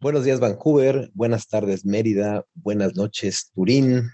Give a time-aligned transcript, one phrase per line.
[0.00, 4.08] Buenos días Vancouver, buenas tardes Mérida, buenas noches Turín,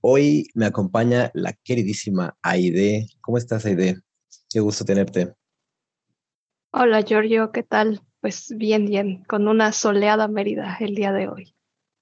[0.00, 3.08] Hoy me acompaña la queridísima Aide.
[3.20, 4.00] ¿Cómo estás, Aide?
[4.48, 5.34] Qué gusto tenerte.
[6.70, 8.00] Hola, Giorgio, ¿qué tal?
[8.20, 11.54] Pues bien, bien, con una soleada Mérida el día de hoy.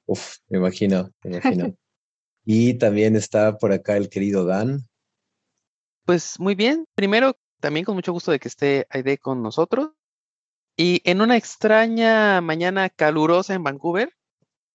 [0.04, 1.74] Uf, me imagino, me imagino.
[2.44, 4.86] y también está por acá el querido Dan.
[6.04, 6.84] Pues muy bien.
[6.94, 9.92] Primero, también con mucho gusto de que esté Aide con nosotros.
[10.76, 14.12] Y en una extraña mañana calurosa en Vancouver.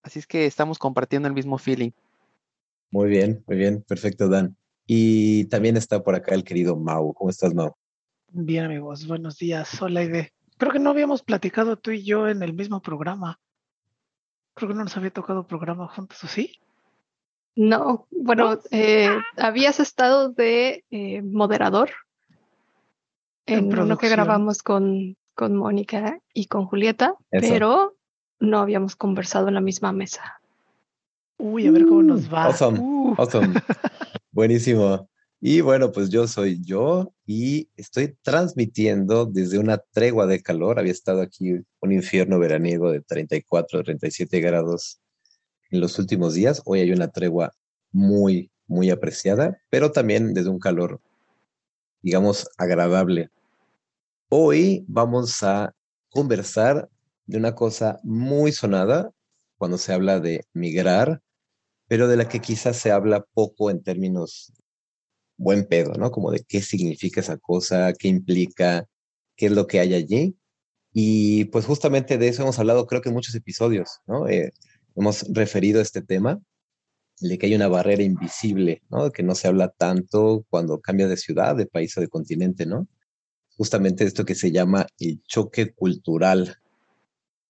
[0.01, 1.91] Así es que estamos compartiendo el mismo feeling.
[2.89, 4.57] Muy bien, muy bien, perfecto, Dan.
[4.87, 7.13] Y también está por acá el querido Mau.
[7.13, 7.75] ¿Cómo estás, Mau?
[8.29, 9.79] Bien, amigos, buenos días.
[9.79, 10.33] Hola, Ide.
[10.57, 13.39] Creo que no habíamos platicado tú y yo en el mismo programa.
[14.55, 16.59] Creo que no nos había tocado programa juntos, ¿o sí?
[17.55, 21.91] No, bueno, eh, habías estado de eh, moderador
[23.45, 27.97] en, lo que grabamos con, con Mónica y con Julieta, pero
[28.39, 30.39] no habíamos conversado en la misma mesa.
[31.39, 32.43] Uy, a ver cómo nos va.
[32.43, 33.15] Awesome, uh.
[33.17, 33.55] awesome.
[34.31, 35.09] Buenísimo.
[35.39, 40.77] Y bueno, pues yo soy yo y estoy transmitiendo desde una tregua de calor.
[40.77, 45.01] Había estado aquí un infierno veraniego de 34, 37 grados
[45.71, 46.61] en los últimos días.
[46.65, 47.51] Hoy hay una tregua
[47.91, 51.01] muy, muy apreciada, pero también desde un calor,
[52.03, 53.31] digamos, agradable.
[54.33, 55.75] Hoy vamos a
[56.09, 56.89] conversar
[57.25, 59.11] de una cosa muy sonada
[59.57, 61.21] cuando se habla de migrar
[61.89, 64.53] pero de la que quizás se habla poco en términos
[65.35, 66.11] buen pedo, ¿no?
[66.11, 68.85] Como de qué significa esa cosa, qué implica,
[69.35, 70.37] qué es lo que hay allí.
[70.93, 74.29] Y pues justamente de eso hemos hablado creo que en muchos episodios, ¿no?
[74.29, 74.53] Eh,
[74.95, 76.39] hemos referido este tema,
[77.19, 79.11] de que hay una barrera invisible, ¿no?
[79.11, 82.87] Que no se habla tanto cuando cambia de ciudad, de país o de continente, ¿no?
[83.61, 86.57] Justamente esto que se llama el choque cultural,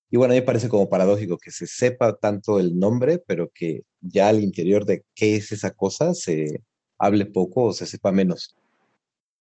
[0.09, 3.49] y bueno, a mí me parece como paradójico que se sepa tanto el nombre, pero
[3.55, 6.65] que ya al interior de qué es esa cosa se
[6.97, 8.57] hable poco o se sepa menos.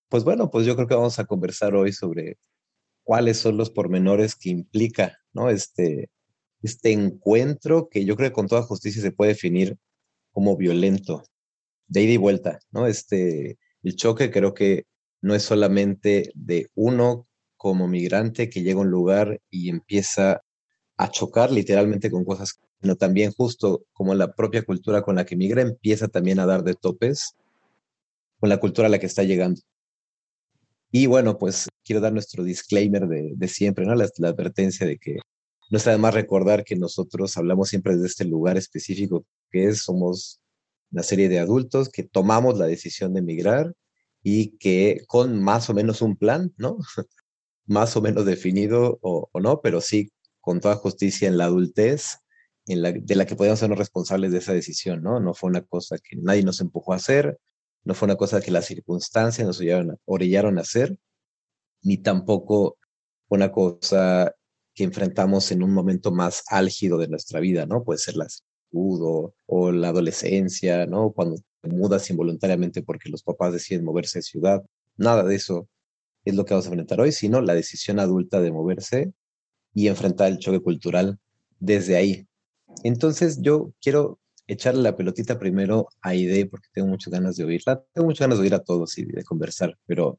[0.08, 2.38] Pues bueno, pues yo creo que vamos a conversar hoy sobre
[3.02, 5.50] cuáles son los pormenores que implica, ¿no?
[5.50, 6.08] Este,
[6.62, 9.76] este encuentro que yo creo que con toda justicia se puede definir
[10.30, 11.24] como violento,
[11.88, 12.86] de ida y vuelta, ¿no?
[12.86, 14.84] Este, el choque creo que
[15.22, 17.26] no es solamente de uno
[17.56, 20.42] como migrante que llega a un lugar y empieza
[20.96, 25.36] a chocar literalmente con cosas, sino también justo como la propia cultura con la que
[25.36, 27.34] migra empieza también a dar de topes
[28.38, 29.60] con la cultura a la que está llegando.
[30.90, 33.94] Y bueno, pues quiero dar nuestro disclaimer de, siempre, ¿no?
[33.94, 35.18] La, la, advertencia de que
[35.70, 39.82] no está de más recordar que nosotros hablamos siempre desde este lugar específico que es,
[39.82, 40.40] somos
[40.90, 43.72] una serie de adultos que tomamos la decisión de emigrar
[44.22, 46.78] y que con más o menos un plan, ¿no?
[47.66, 50.10] más o menos definido o, o no, pero sí
[50.40, 52.18] con toda justicia en la adultez,
[52.66, 55.20] en la, de la que podíamos ser responsables de esa decisión, ¿no?
[55.20, 57.38] No fue una cosa que nadie nos empujó a hacer,
[57.84, 59.60] no fue una cosa que las circunstancias nos
[60.04, 60.98] orillaron, a hacer,
[61.82, 62.78] ni tampoco
[63.28, 64.34] una cosa
[64.74, 67.84] que enfrentamos en un momento más álgido de nuestra vida, ¿no?
[67.84, 71.12] Puede ser la salud o, la adolescencia, ¿no?
[71.12, 74.62] Cuando mudas involuntariamente porque los papás deciden moverse de ciudad.
[74.96, 75.68] Nada de eso
[76.24, 79.12] es lo que vamos a enfrentar hoy, sino la decisión adulta de moverse
[79.74, 81.18] y enfrentar el choque cultural
[81.58, 82.26] desde ahí.
[82.84, 87.82] Entonces yo quiero echarle la pelotita primero a Ide porque tengo muchas ganas de oírla.
[87.92, 90.18] Tengo muchas ganas de oír a todos y de conversar, pero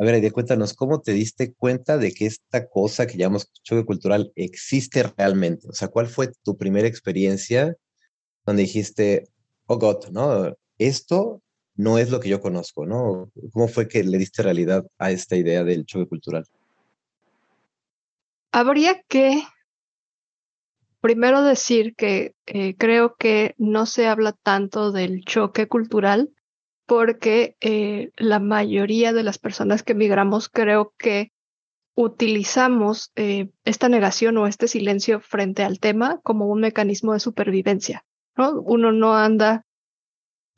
[0.00, 3.84] a ver, Aide, cuéntanos, ¿cómo te diste cuenta de que esta cosa que llamamos choque
[3.84, 5.66] cultural existe realmente?
[5.68, 7.76] O sea, ¿cuál fue tu primera experiencia
[8.46, 9.28] donde dijiste,
[9.66, 10.56] oh God, ¿no?
[10.78, 11.42] Esto
[11.74, 13.30] no es lo que yo conozco, ¿no?
[13.52, 16.44] ¿Cómo fue que le diste realidad a esta idea del choque cultural?
[18.52, 19.42] Habría que
[21.00, 26.30] primero decir que eh, creo que no se habla tanto del choque cultural
[26.86, 31.32] porque eh, la mayoría de las personas que migramos creo que
[31.94, 38.04] utilizamos eh, esta negación o este silencio frente al tema como un mecanismo de supervivencia.
[38.36, 38.60] ¿no?
[38.62, 39.66] Uno no anda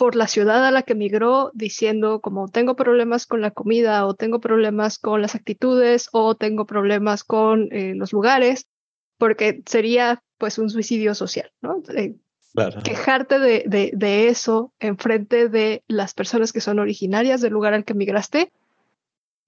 [0.01, 4.15] por la ciudad a la que migró diciendo como tengo problemas con la comida o
[4.15, 8.67] tengo problemas con las actitudes o tengo problemas con eh, los lugares,
[9.19, 11.83] porque sería pues un suicidio social, ¿no?
[11.95, 12.15] Eh,
[12.83, 17.75] quejarte de, de, de, eso en frente de las personas que son originarias del lugar
[17.75, 18.53] al que migraste,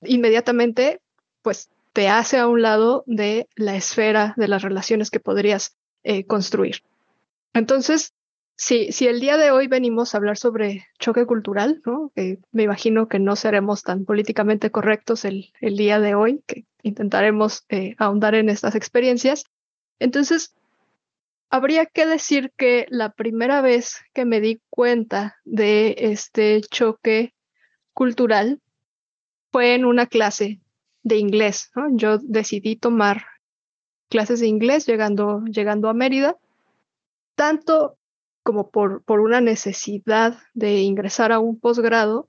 [0.03, 1.01] inmediatamente
[1.41, 6.27] pues te hace a un lado de la esfera de las relaciones que podrías eh,
[6.27, 6.83] construir.
[7.55, 8.13] Entonces,
[8.63, 12.13] si, si el día de hoy venimos a hablar sobre choque cultural, ¿no?
[12.15, 17.65] me imagino que no seremos tan políticamente correctos el, el día de hoy, que intentaremos
[17.71, 19.47] eh, ahondar en estas experiencias.
[19.99, 20.55] Entonces,
[21.51, 27.35] habría que decir que la primera vez que me di cuenta de este choque
[27.93, 28.61] cultural
[29.51, 30.61] fue en una clase
[31.03, 31.73] de inglés.
[31.95, 33.25] Yo decidí tomar
[34.09, 36.37] clases de inglés llegando, llegando a Mérida,
[37.35, 37.99] tanto
[38.43, 42.29] como por, por una necesidad de ingresar a un posgrado,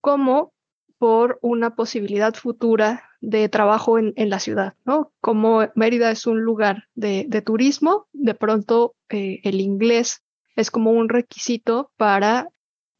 [0.00, 0.52] como
[0.98, 5.12] por una posibilidad futura de trabajo en, en, la ciudad, ¿no?
[5.20, 10.22] Como Mérida es un lugar de, de turismo, de pronto eh, el inglés
[10.54, 12.48] es como un requisito para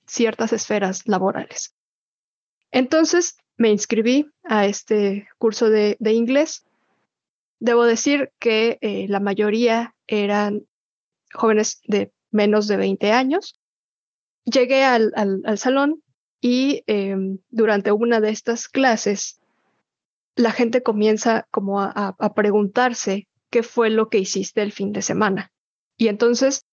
[0.06, 1.74] ciertas esferas laborales.
[2.70, 6.64] Entonces me inscribí a este curso de, de inglés.
[7.60, 10.66] Debo decir que eh, la mayoría eran
[11.32, 13.54] jóvenes de menos de 20 años.
[14.44, 16.02] Llegué al, al, al salón
[16.40, 17.16] y eh,
[17.50, 19.40] durante una de estas clases
[20.34, 25.02] la gente comienza como a, a, preguntarse qué fue lo que hiciste el fin de
[25.02, 25.52] semana.
[25.96, 26.64] Y entonces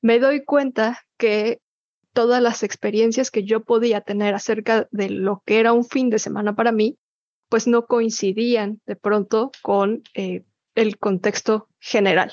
[0.00, 1.60] me doy cuenta que
[2.12, 6.18] todas las experiencias que yo podía tener acerca de lo que era un fin de
[6.18, 6.98] semana para mí,
[7.48, 10.44] pues no coincidían de pronto con eh,
[10.74, 12.32] el contexto general.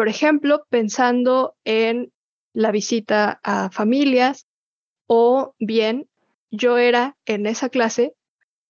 [0.00, 2.10] Por ejemplo, pensando en
[2.54, 4.46] la visita a familias
[5.06, 6.08] o bien
[6.50, 8.14] yo era en esa clase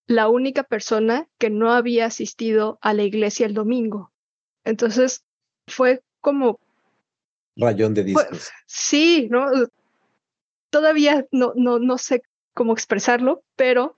[0.09, 4.11] la única persona que no había asistido a la iglesia el domingo.
[4.65, 5.25] Entonces
[5.69, 6.59] fue como...
[7.55, 8.51] Rayón de discos.
[8.67, 9.47] sí, ¿no?
[10.69, 12.23] Todavía no, no, no sé
[12.55, 13.97] cómo expresarlo, pero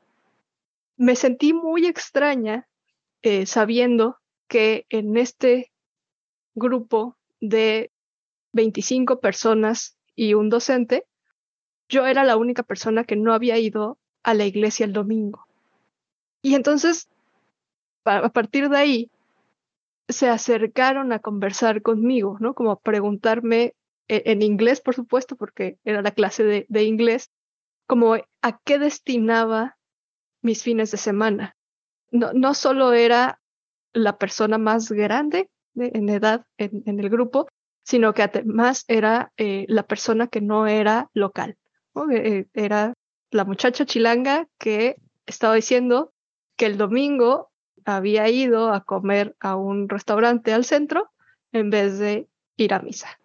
[0.99, 2.69] me sentí muy extraña
[3.23, 4.19] eh, sabiendo
[4.49, 5.73] que en este
[6.55, 7.91] grupo de
[8.53, 11.05] 25 personas y un docente,
[11.89, 15.47] yo era la única persona que no había ido a la iglesia el domingo.
[16.41, 17.09] Y entonces,
[18.05, 19.11] a partir de ahí,
[20.09, 22.55] se acercaron a conversar conmigo, ¿no?
[22.55, 23.75] Como a preguntarme
[24.09, 27.31] e, en inglés, por supuesto, porque era la clase de, de inglés,
[27.87, 29.77] como a qué destinaba
[30.43, 31.56] mis fines de semana.
[32.11, 33.41] No, no solo era
[33.93, 37.49] la persona más grande en edad en, en, el grupo,
[37.83, 41.57] sino que además era eh, la persona que no era local.
[41.95, 42.11] ¿no?
[42.11, 42.95] Eh, era
[43.31, 44.97] la muchacha chilanga que
[45.27, 46.13] estaba diciendo
[46.57, 47.51] que el domingo
[47.85, 51.11] había ido a comer a un restaurante al centro
[51.51, 53.19] en vez de ir a misa.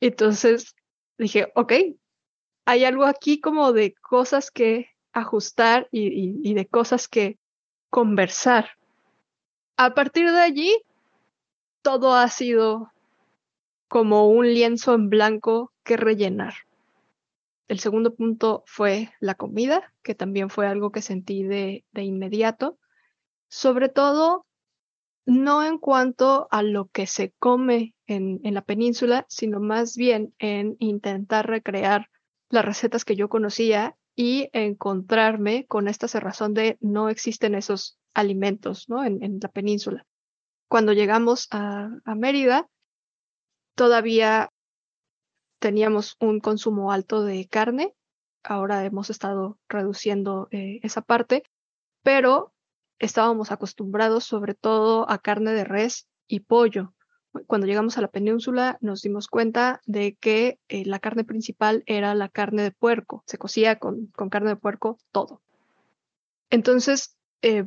[0.00, 0.74] Entonces
[1.18, 1.72] dije, ok,
[2.64, 7.38] hay algo aquí como de cosas que ajustar y, y de cosas que
[7.90, 8.70] conversar.
[9.76, 10.76] A partir de allí,
[11.88, 12.92] todo ha sido
[13.88, 16.52] como un lienzo en blanco que rellenar.
[17.66, 22.76] El segundo punto fue la comida, que también fue algo que sentí de, inmediato,
[23.48, 24.44] sobre todo
[25.24, 30.76] no en cuanto a lo que se come en, la península, sino más bien en
[30.80, 32.10] intentar recrear
[32.50, 38.90] las recetas que yo conocía y encontrarme con esta cerrazón de no existen esos alimentos
[38.90, 39.02] ¿no?
[39.06, 40.04] en la península.
[40.68, 42.68] Cuando llegamos a, Mérida,
[43.74, 44.52] todavía
[45.58, 47.94] teníamos un consumo alto de carne.
[48.42, 51.42] Ahora hemos estado reduciendo eh, esa parte,
[52.02, 52.52] pero
[52.98, 56.94] estábamos acostumbrados sobre todo a carne de res y pollo.
[57.46, 62.14] Cuando llegamos a la península nos dimos cuenta de que eh, la carne principal era
[62.14, 63.22] la carne de puerco.
[63.26, 65.40] Se cocía con, con carne de puerco todo.
[66.50, 67.66] Entonces, eh,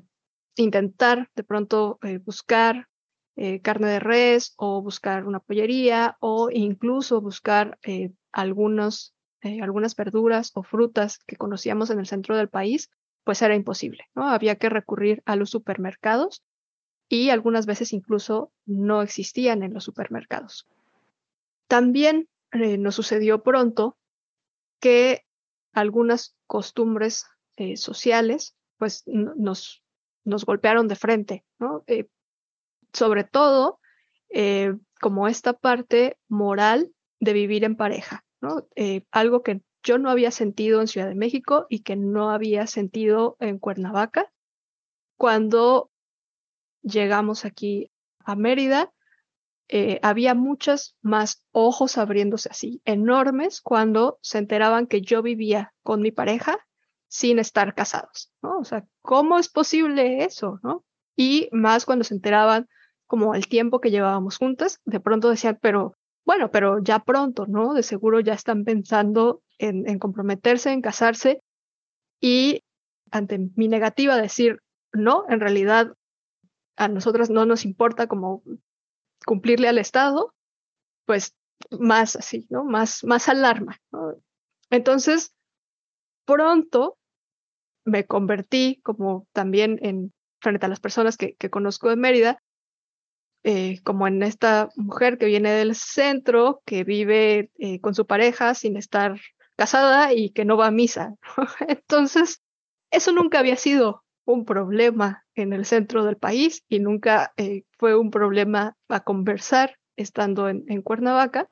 [0.55, 2.89] intentar de pronto buscar
[3.38, 9.95] eh, carne de res o buscar una pollería o incluso buscar eh, algunos, eh, algunas
[9.95, 12.89] verduras o frutas que conocíamos en el centro del país,
[13.23, 14.27] pues era imposible, ¿no?
[14.27, 16.43] Había que recurrir a los supermercados
[17.07, 20.67] y algunas veces incluso no existían en los supermercados.
[21.67, 23.97] También nos sucedió pronto
[24.81, 25.25] que
[25.71, 27.25] algunas costumbres
[27.75, 29.83] sociales pues nos,
[30.25, 31.83] nos golpearon de frente, ¿no?
[32.93, 33.79] Sobre todo
[34.29, 38.67] eh, como esta parte moral de vivir en pareja, ¿no?
[38.75, 42.67] Eh, algo que yo no había sentido en Ciudad de México y que no había
[42.67, 44.31] sentido en Cuernavaca.
[45.17, 45.91] Cuando
[46.81, 48.91] llegamos aquí a Mérida,
[49.74, 56.01] eh, había muchos más ojos abriéndose así, enormes, cuando se enteraban que yo vivía con
[56.01, 56.60] mi pareja
[57.07, 58.60] sin estar casados, ¿no?
[58.60, 60.83] O sea, ¿cómo es posible eso, no?
[61.15, 62.67] Y más cuando se enteraban
[63.11, 67.73] como el tiempo que llevábamos juntas, de pronto decían, pero bueno, pero ya pronto, ¿no?
[67.73, 71.43] De seguro ya están pensando en, comprometerse, en casarse,
[72.21, 72.63] y
[73.11, 74.61] ante mi negativa decir,
[74.93, 75.91] no, en realidad
[76.77, 78.43] a nosotras no nos importa como
[79.25, 80.33] cumplirle al Estado,
[81.05, 81.35] pues
[81.69, 82.63] más así, ¿no?
[82.63, 83.77] Más, más alarma.
[84.69, 85.35] Entonces,
[86.23, 86.97] pronto
[87.83, 92.41] me convertí como también en, frente a las personas que, que conozco de Mérida,
[93.43, 98.53] eh, como en esta mujer que viene del centro, que vive eh, con su pareja
[98.53, 99.19] sin estar
[99.55, 101.15] casada y que no va a misa.
[101.67, 102.41] Entonces,
[102.91, 107.95] eso nunca había sido un problema en el centro del país y nunca eh, fue
[107.95, 111.50] un problema a conversar estando en, Cuernavaca.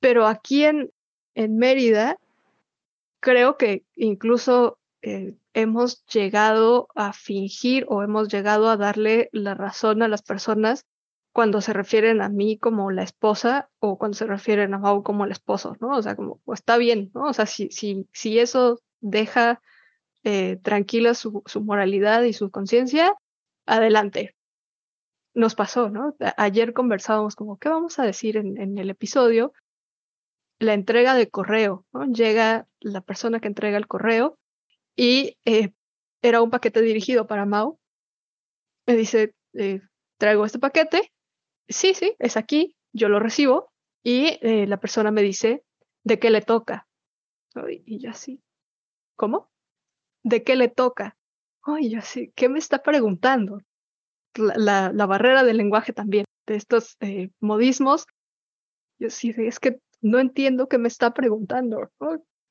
[0.00, 0.90] Pero aquí en,
[1.34, 2.16] en, Mérida,
[3.20, 4.78] creo que incluso
[5.56, 10.84] hemos llegado a fingir o hemos llegado a darle la razón a las personas
[11.32, 15.24] cuando se refieren a mí como la esposa o cuando se refieren a Mau como
[15.24, 15.96] el esposo, ¿no?
[15.96, 17.24] O sea, como está bien, ¿no?
[17.24, 19.62] O sea, si, si, si eso deja
[20.24, 23.14] eh, tranquila su, moralidad y su conciencia,
[23.64, 24.36] adelante.
[25.32, 26.14] Nos pasó, ¿no?
[26.36, 29.54] Ayer conversábamos como, ¿qué vamos a decir en, el episodio?
[30.58, 32.04] La entrega de correo, ¿no?
[32.04, 34.38] Llega la persona que entrega el correo
[34.96, 35.72] y eh,
[36.22, 37.78] era un paquete dirigido para Mau.
[38.86, 39.80] Me dice, eh,
[40.18, 41.12] traigo este paquete.
[41.68, 43.70] Sí, sí, es aquí, yo lo recibo.
[44.02, 45.64] Y la persona me dice,
[46.04, 46.86] ¿de qué le toca?
[47.84, 48.40] Y yo así,
[49.16, 49.50] ¿cómo?
[50.26, 51.16] de qué le toca.
[51.62, 53.60] Ay, yo sí, ¿qué me está preguntando?
[54.34, 58.06] La, la, barrera del lenguaje también, de estos eh, modismos.
[58.98, 61.90] Yo sí, es que no entiendo qué me está preguntando.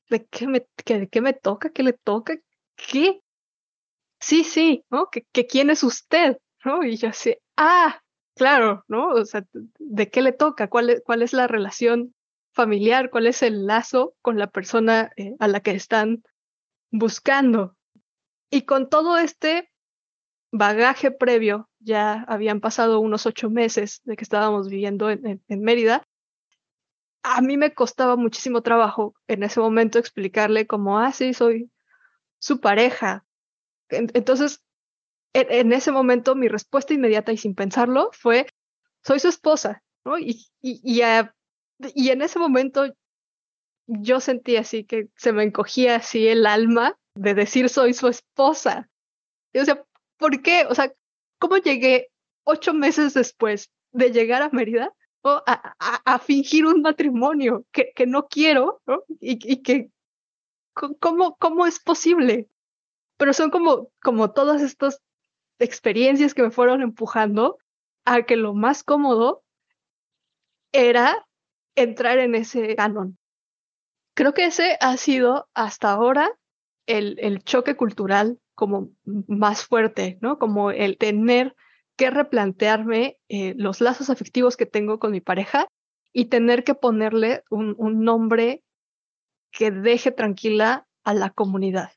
[0.08, 1.70] ¿De qué me, de qué me toca?
[1.70, 2.34] ¿Qué le toca?
[2.76, 3.20] ¿Qué?
[4.20, 5.08] Sí, sí, ¿no?
[5.10, 6.38] ¿Que, quién es usted?
[6.64, 6.82] ¿No?
[6.84, 8.00] Y yo así, ah,
[8.34, 9.08] claro, ¿no?
[9.08, 10.68] O sea, ¿de qué le toca?
[10.68, 12.14] ¿Cuál es, cuál es la relación
[12.52, 13.10] familiar?
[13.10, 16.22] ¿Cuál es el lazo con la persona eh, a la que están
[16.90, 17.76] buscando.
[18.50, 19.70] Y con todo este
[20.52, 26.04] bagaje previo, ya habían pasado unos ocho meses de que estábamos viviendo en, Mérida,
[27.28, 31.72] a mí me costaba muchísimo trabajo en ese momento explicarle como, ah, soy
[32.38, 33.26] su pareja.
[33.88, 34.62] Entonces,
[35.32, 38.46] en, ese momento mi respuesta inmediata y sin pensarlo fue,
[39.02, 39.82] soy su esposa,
[40.20, 42.94] y, y, y en ese momento
[43.88, 48.88] yo sentí así que se me encogía así el alma de decir soy su esposa.
[49.52, 49.84] Y, o sea,
[50.16, 50.64] ¿por qué?
[50.68, 50.92] O sea,
[51.40, 52.08] ¿cómo llegué
[52.44, 54.94] ocho meses después de llegar a Mérida
[55.28, 58.82] a, fingir un matrimonio que, que no quiero.
[59.20, 59.90] Y, y, que,
[60.74, 62.48] ¿cómo, ¿cómo es posible?
[63.16, 65.02] Pero son como, como todas estas
[65.58, 67.58] experiencias que me fueron empujando
[68.04, 69.42] a que lo más cómodo
[70.72, 71.26] era
[71.74, 73.18] entrar en ese canon.
[74.14, 76.30] Creo que ese ha sido hasta ahora
[76.86, 80.38] el, el choque cultural como más fuerte, ¿no?
[80.38, 81.54] Como el tener
[81.96, 85.66] que replantearme eh, los lazos afectivos que tengo con mi pareja
[86.12, 88.62] y tener que ponerle un, un, nombre
[89.50, 91.90] que deje tranquila a la comunidad.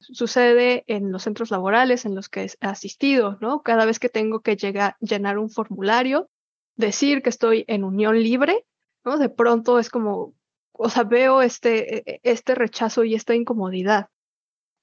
[0.00, 3.62] Sucede en los centros laborales en los que he asistido, ¿no?
[3.62, 6.30] Cada vez que tengo que llegar, llenar un formulario,
[6.76, 8.64] decir que estoy en unión libre,
[9.04, 9.18] ¿no?
[9.18, 10.34] De pronto es como,
[10.72, 14.08] o sea, veo este, e, e, este rechazo y esta incomodidad.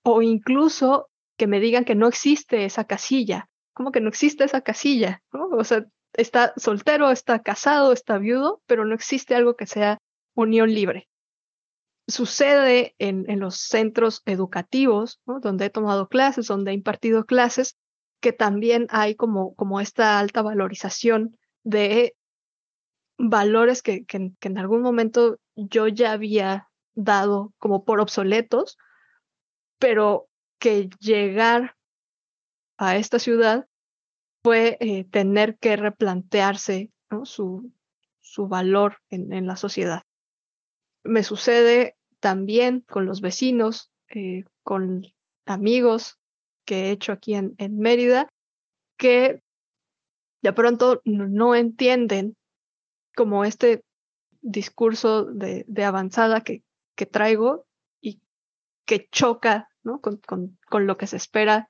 [0.03, 3.49] O incluso que me digan que no existe esa casilla.
[3.75, 5.21] ¿Cómo que no existe esa casilla?
[5.31, 9.99] O sea, está soltero, está casado, está viudo, pero no existe algo que sea
[10.33, 11.09] unión libre.
[12.07, 17.77] Sucede en, en los centros educativos, donde he tomado clases, donde he impartido clases,
[18.21, 22.15] que también hay como, como esta alta valorización de
[23.17, 28.77] valores que, que, en algún momento yo ya había dado como por obsoletos,
[29.79, 30.29] pero
[30.59, 31.75] que llegar
[32.77, 33.67] a esta ciudad
[34.43, 36.91] fue eh, tener que replantearse
[37.23, 37.71] su,
[38.21, 40.03] su, valor en, en, la sociedad.
[41.03, 45.03] Me sucede también con los vecinos, eh, con
[45.45, 46.19] amigos
[46.65, 48.29] que he hecho aquí en, en Mérida,
[48.97, 49.41] que
[50.41, 52.35] de pronto no entienden
[53.15, 53.83] como este
[54.41, 56.63] discurso de, avanzada que,
[56.95, 57.65] que, traigo
[57.99, 58.21] y
[58.85, 60.01] que choca ¿no?
[60.01, 61.69] con, con, con, lo que se espera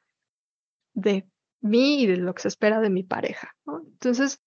[0.96, 1.30] de
[1.62, 3.56] mí y de lo que se espera de mi pareja.
[3.68, 4.42] Entonces,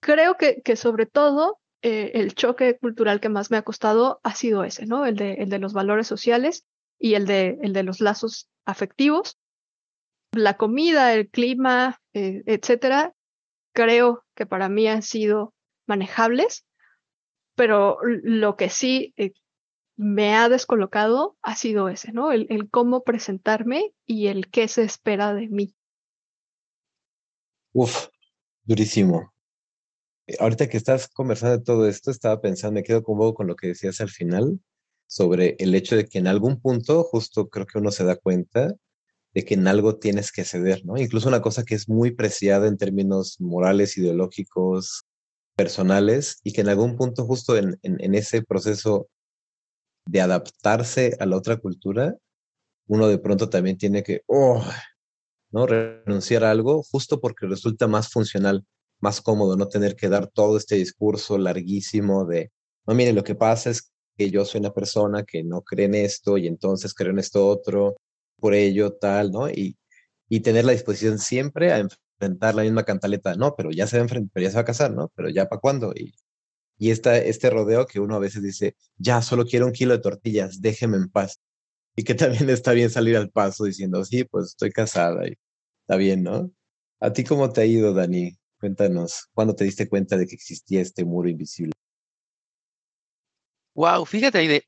[0.00, 4.34] creo que, que sobre todo eh, el choque cultural que más me ha costado ha
[4.34, 5.06] sido ese, ¿no?
[5.06, 6.66] El de, el de los valores sociales
[6.98, 9.38] y el de, el de los lazos afectivos.
[10.32, 13.14] La comida, el clima, eh, etcétera,
[13.72, 15.54] creo que para mí han sido
[15.86, 16.64] manejables,
[17.56, 19.32] pero lo que sí eh,
[20.00, 22.32] me ha descolocado ha sido ese, ¿no?
[22.32, 25.74] El, el, cómo presentarme y el qué se espera de mí.
[27.74, 28.06] Uf,
[28.64, 29.34] durísimo.
[30.26, 33.56] Eh, ahorita que estás conversando de todo esto, estaba pensando, me quedo como con lo
[33.56, 34.58] que decías al final
[35.06, 38.74] sobre el hecho de que en algún punto, justo creo que uno se da cuenta
[39.34, 40.96] de que en algo tienes que ceder, ¿no?
[40.96, 45.04] Incluso una cosa que es muy preciada en términos morales, ideológicos,
[45.56, 49.08] personales, y que en algún punto justo en, en, ese proceso
[50.06, 52.16] de adaptarse a la otra cultura,
[52.86, 54.64] uno de pronto también tiene que, oh,
[55.50, 55.66] ¿no?
[55.66, 58.64] Renunciar a algo justo porque resulta más funcional
[59.00, 62.52] más cómodo no tener que dar todo este discurso larguísimo de,
[62.86, 65.94] no, mire, lo que pasa es que yo soy una persona que no cree en
[65.94, 67.96] esto y entonces creo en esto otro,
[68.38, 69.48] por ello tal, ¿no?
[69.50, 69.78] Y,
[70.28, 74.04] y tener la disposición siempre a enfrentar la misma cantaleta, no, pero ya se va
[74.04, 75.10] a, pero ya va a casar, ¿no?
[75.14, 75.92] Pero ya para cuándo?
[75.94, 76.14] Y,
[76.80, 80.00] y esta, este rodeo que uno a veces dice, ya solo quiero un kilo de
[80.00, 81.38] tortillas, déjeme en paz.
[81.94, 85.34] Y que también está bien salir al paso diciendo, sí, pues estoy casada y
[85.82, 86.50] está bien, ¿no?
[86.98, 88.32] ¿A ti cómo te ha ido, Dani?
[88.58, 91.72] Cuéntanos, ¿cuándo te diste cuenta de que existía este muro invisible?
[93.74, 94.64] Wow, fíjate, Aide,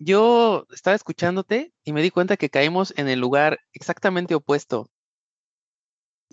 [0.00, 4.90] yo estaba escuchándote y me di cuenta que caímos en el lugar exactamente opuesto.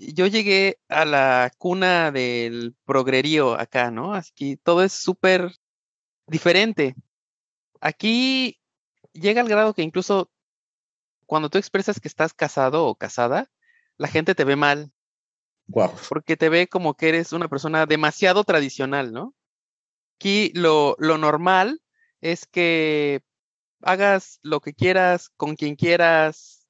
[0.02, 4.14] Yo llegué a la cuna del progrerío acá, ¿no?
[4.16, 5.56] Así que todo es súper
[6.26, 6.96] diferente.
[7.80, 8.60] Aquí
[9.14, 10.32] llega al grado que incluso
[11.28, 13.52] cuando tú expresas que estás casado o casada,
[13.98, 14.92] la gente te ve mal.
[16.10, 19.36] Porque te ve como que eres una persona demasiado tradicional, ¿no?
[20.16, 21.82] Aquí lo, lo normal
[22.22, 23.22] es que
[23.82, 26.61] hagas lo que quieras, con quien quieras,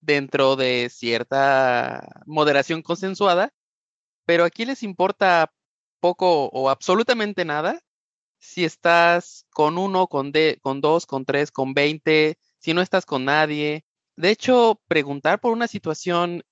[0.00, 3.52] dentro de cierta moderación consensuada,
[4.26, 5.52] pero aquí les importa
[6.00, 7.80] poco o absolutamente nada
[8.38, 10.32] si estás con uno, con,
[10.80, 13.84] dos, con tres, con veinte, si no estás con nadie.
[14.16, 16.44] De hecho, preguntar por una situación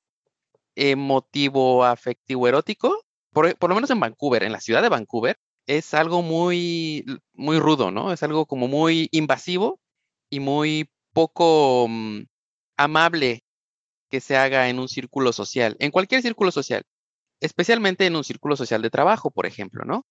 [0.74, 5.94] emotivo, afectivo, erótico, por, por, lo menos en Vancouver, en la ciudad de Vancouver, es
[5.94, 7.04] algo muy,
[7.34, 8.12] muy rudo, ¿no?
[8.12, 9.80] Es algo como muy invasivo
[10.30, 12.22] y muy poco mm,
[12.76, 13.44] amable
[14.10, 16.84] que se haga en un círculo social, en cualquier círculo social,
[17.40, 20.06] especialmente en un círculo social de trabajo, por ejemplo, ¿no?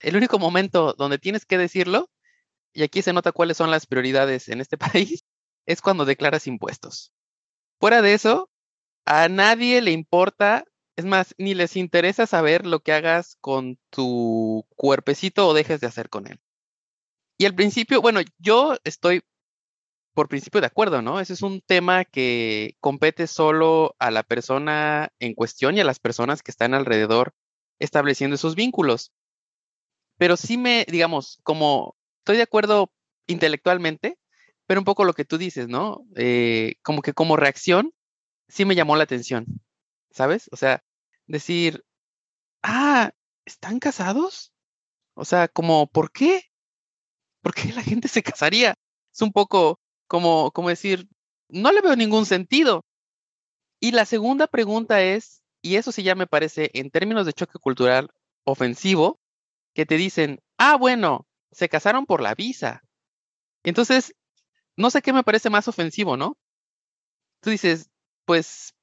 [0.00, 2.10] El único momento donde tienes que decirlo,
[2.72, 5.24] y aquí se nota cuáles son las prioridades en este país,
[5.66, 7.12] es cuando declaras impuestos.
[7.80, 8.50] Fuera de eso,
[9.04, 10.64] a nadie le importa,
[10.96, 15.86] es más, ni les interesa saber lo que hagas con tu cuerpecito o dejes de
[15.86, 16.40] hacer con él.
[17.38, 19.22] Y al principio, bueno, yo estoy
[20.14, 21.20] por principio de acuerdo, ¿no?
[21.20, 25.98] Ese es un tema que compete solo a la persona en cuestión y a las
[25.98, 27.34] personas que están alrededor
[27.80, 29.12] estableciendo esos vínculos.
[30.16, 32.92] Pero sí me, digamos, como estoy de acuerdo
[33.26, 34.16] intelectualmente,
[34.66, 36.06] pero un poco lo que tú dices, ¿no?
[36.16, 37.92] Eh, como que como reacción,
[38.48, 39.46] sí me llamó la atención,
[40.10, 40.48] ¿sabes?
[40.52, 40.84] O sea,
[41.26, 41.84] decir,
[42.62, 43.10] ah,
[43.44, 44.52] ¿están casados?
[45.14, 46.44] O sea, como, ¿por qué?
[47.42, 48.76] ¿Por qué la gente se casaría?
[49.12, 51.08] Es un poco como, como decir,
[51.48, 52.84] no le veo ningún sentido.
[53.80, 57.58] Y la segunda pregunta es, y eso sí ya me parece en términos de choque
[57.58, 58.10] cultural
[58.44, 59.20] ofensivo,
[59.74, 62.82] que te dicen, ah, bueno, se casaron por la visa.
[63.62, 64.14] Entonces,
[64.76, 66.36] no sé qué me parece más ofensivo, ¿no?
[67.40, 67.90] Tú dices,
[68.24, 68.74] pues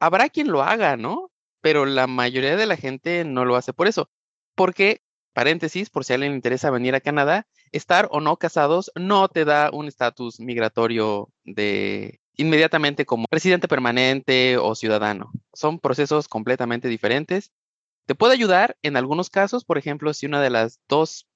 [0.00, 1.30] habrá quien lo haga, ¿no?
[1.60, 4.10] Pero la mayoría de la gente no lo hace por eso.
[4.54, 8.90] Porque, paréntesis, por si a alguien le interesa venir a Canadá, estar o no casados
[8.94, 15.32] no te da un estatus migratorio de inmediatamente como residente permanente o ciudadano.
[15.52, 17.52] Son procesos completamente diferentes.
[18.06, 21.26] Te puede ayudar en algunos casos, por ejemplo, si una de las dos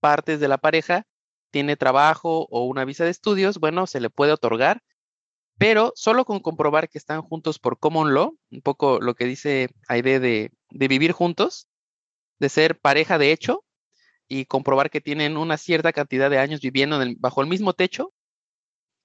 [0.00, 1.06] partes de la pareja
[1.50, 4.82] tiene trabajo o una visa de estudios, bueno, se le puede otorgar,
[5.58, 9.70] pero solo con comprobar que están juntos por common law, un poco lo que dice
[9.88, 11.68] Aide de, de vivir juntos,
[12.38, 13.65] de ser pareja de hecho
[14.28, 18.12] y comprobar que tienen una cierta cantidad de años viviendo bajo el mismo techo,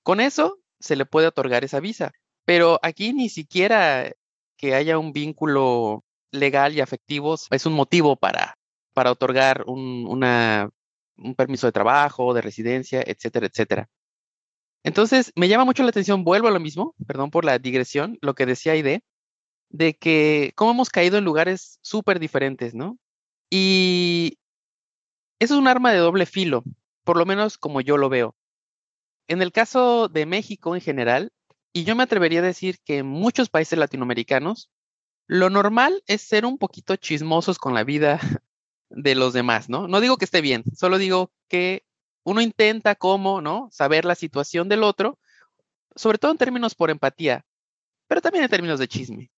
[0.04, 2.12] con eso se le puede otorgar esa visa.
[2.46, 4.12] Pero aquí ni siquiera
[4.58, 8.58] que haya un vínculo legal y afectivo es un motivo para,
[8.94, 10.08] para otorgar un,
[11.18, 13.90] un permiso de trabajo, de residencia, etcétera, etcétera.
[14.84, 18.34] Entonces, me llama mucho la atención, vuelvo a lo mismo, perdón por la digresión, lo
[18.34, 19.04] que decía Aide,
[19.70, 22.98] de que cómo hemos caído en lugares súper diferentes, ¿no?
[23.50, 24.40] Y
[25.42, 26.64] es un arma de doble filo,
[27.04, 28.36] por lo menos como yo lo veo.
[29.28, 31.34] En el caso de México en general,
[31.74, 34.70] y yo me atrevería a decir que en muchos países latinoamericanos,
[35.26, 38.20] lo normal es ser un poquito chismosos con la vida
[38.92, 39.88] de los demás, ¿no?
[39.88, 41.88] No digo que esté bien, solo digo que
[42.24, 43.68] uno intenta como, ¿no?
[43.72, 45.18] Saber la situación del otro,
[45.96, 47.48] sobre todo en términos por empatía,
[48.08, 49.32] pero también en términos de chisme.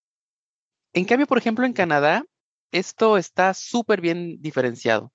[0.91, 2.25] En cambio, por ejemplo, en Canadá,
[2.73, 5.13] esto está súper bien diferenciado.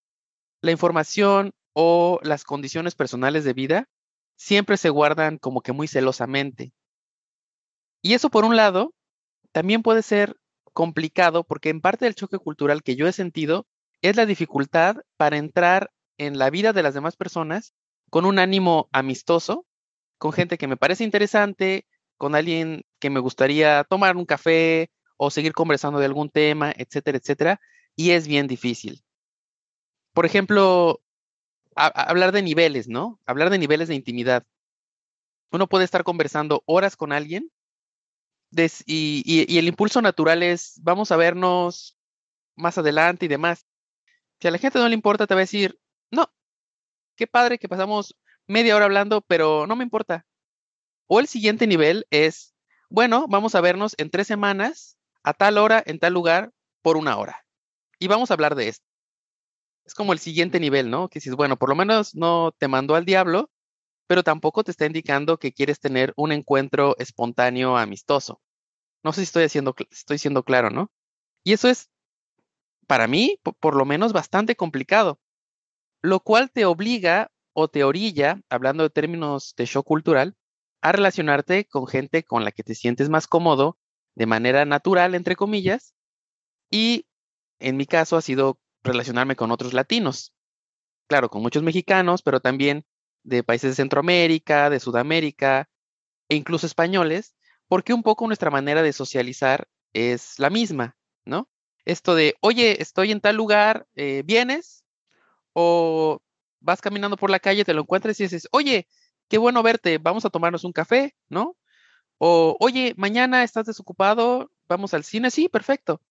[0.61, 3.88] La información o las condiciones personales de vida
[4.37, 6.73] siempre se guardan como que muy celosamente.
[8.03, 8.94] Y eso, por un lado,
[9.53, 10.37] también puede ser
[10.73, 13.66] complicado porque en parte del choque cultural que yo he sentido
[14.03, 17.75] es la dificultad para entrar en la vida de las demás personas
[18.11, 19.66] con un ánimo amistoso,
[20.18, 25.31] con gente que me parece interesante, con alguien que me gustaría tomar un café o
[25.31, 27.61] seguir conversando de algún tema, etcétera, etcétera,
[27.97, 29.03] y es bien difícil.
[30.12, 31.01] Por ejemplo,
[31.75, 33.21] hablar de niveles, ¿no?
[33.27, 34.44] Hablar de niveles de intimidad.
[35.51, 37.51] Uno puede estar conversando horas con alguien
[38.87, 41.97] y, el impulso natural es, vamos a vernos
[42.57, 43.66] más adelante y demás.
[44.40, 45.79] Si a la gente no le importa, te va a decir,
[46.11, 46.33] no,
[47.16, 48.16] qué padre que pasamos
[48.47, 50.27] media hora hablando, pero no me importa.
[51.07, 52.55] O el siguiente nivel es,
[52.88, 57.16] bueno, vamos a vernos en tres semanas, a tal hora, en tal lugar, por una
[57.16, 57.44] hora.
[57.99, 58.88] Y vamos a hablar de esto.
[59.88, 61.09] Es como el siguiente nivel, ¿no?
[61.09, 63.51] Que dices, bueno, por lo menos no te mandó al diablo,
[64.07, 68.42] pero tampoco te está indicando que quieres tener un encuentro espontáneo, amistoso.
[69.03, 70.92] No sé si estoy, haciendo, estoy siendo claro, ¿no?
[71.42, 71.88] Y eso es,
[72.87, 75.20] para mí, por lo menos, bastante complicado,
[76.03, 80.37] lo cual te obliga o te orilla, hablando de términos de show cultural,
[80.83, 83.79] a relacionarte con gente con la que te sientes más cómodo
[84.16, 85.94] de manera natural, entre comillas,
[86.70, 87.07] y
[87.59, 90.33] en mi caso ha sido relacionarme con otros latinos.
[91.09, 92.85] Claro, con muchos mexicanos, pero también
[93.23, 95.69] de países de Centroamérica, de Sudamérica
[96.29, 97.35] e incluso españoles,
[97.69, 101.49] porque un poco nuestra manera de socializar es la misma, ¿no?
[101.85, 104.85] Esto de, oye, estoy en tal lugar, eh, ¿vienes?
[105.55, 106.21] O
[106.61, 108.88] vas caminando por la calle, te lo encuentras y dices, oye,
[109.29, 111.57] qué bueno verte, vamos a tomarnos un café, ¿no?
[112.19, 116.03] O, oye, mañana estás desocupado, vamos al cine, sí, perfecto.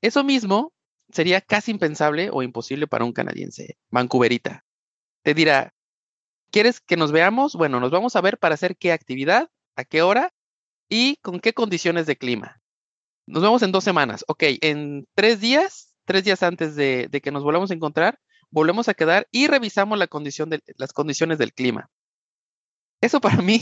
[0.00, 0.72] Eso mismo
[1.10, 4.64] sería casi impensable o imposible para un canadiense, Vancouverita.
[5.22, 5.74] Te dirá,
[6.50, 7.54] ¿quieres que nos veamos?
[7.54, 10.32] Bueno, nos vamos a ver para hacer qué actividad, a qué hora
[10.88, 12.60] y con qué condiciones de clima.
[13.26, 14.24] Nos vemos en dos semanas.
[14.28, 18.18] Ok, en tres días, tres días antes de, que nos volvamos a encontrar,
[18.50, 21.90] volvemos a quedar y revisamos la condición de, las condiciones del clima.
[23.00, 23.60] Eso para mí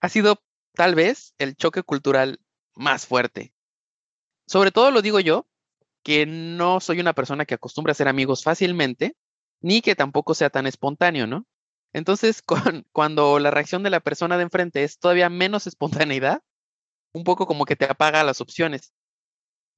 [0.00, 0.42] ha sido
[0.74, 2.40] tal vez el choque cultural
[2.74, 3.52] más fuerte.
[4.46, 5.46] Sobre todo lo digo yo,
[6.02, 9.16] que no soy una persona que acostumbra a ser amigos fácilmente,
[9.60, 11.46] ni que tampoco sea tan espontáneo, ¿no?
[11.92, 12.42] Entonces,
[12.92, 16.42] cuando la reacción de la persona de enfrente es todavía menos espontaneidad,
[17.12, 18.92] un poco como que te apaga las opciones.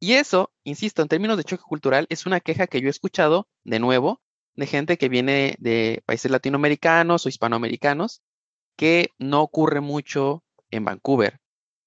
[0.00, 3.48] Y eso, insisto, en términos de choque cultural, es una queja que yo he escuchado,
[3.64, 4.22] de nuevo,
[4.54, 8.22] de gente que viene de países latinoamericanos o hispanoamericanos,
[8.76, 11.38] que no ocurre mucho en Vancouver.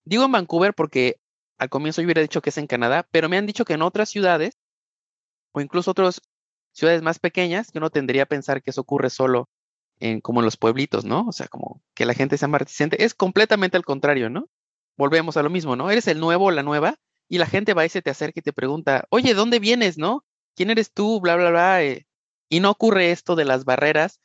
[0.06, 1.18] Digo en Vancouver porque
[1.58, 3.82] al comienzo yo hubiera dicho que es en Canadá, pero me han dicho que en
[3.82, 4.58] otras ciudades,
[5.52, 6.22] o incluso otras
[6.72, 9.50] ciudades más pequeñas, que uno tendría a pensar que eso ocurre solo
[10.00, 11.28] en como en los pueblitos, ¿no?
[11.28, 13.04] O sea, como que la gente sea más reticente.
[13.04, 14.50] Es completamente al contrario, ¿no?
[14.98, 15.90] volvemos a lo mismo, ¿no?
[15.90, 18.44] Eres el nuevo o la nueva y la gente va y se te acerca y
[18.44, 20.26] te pregunta, oye, ¿dónde vienes, no?
[20.56, 21.20] ¿Quién eres tú?
[21.22, 21.84] Bla, bla, bla.
[21.84, 22.06] Eh,
[22.50, 24.20] y no ocurre esto de las barreras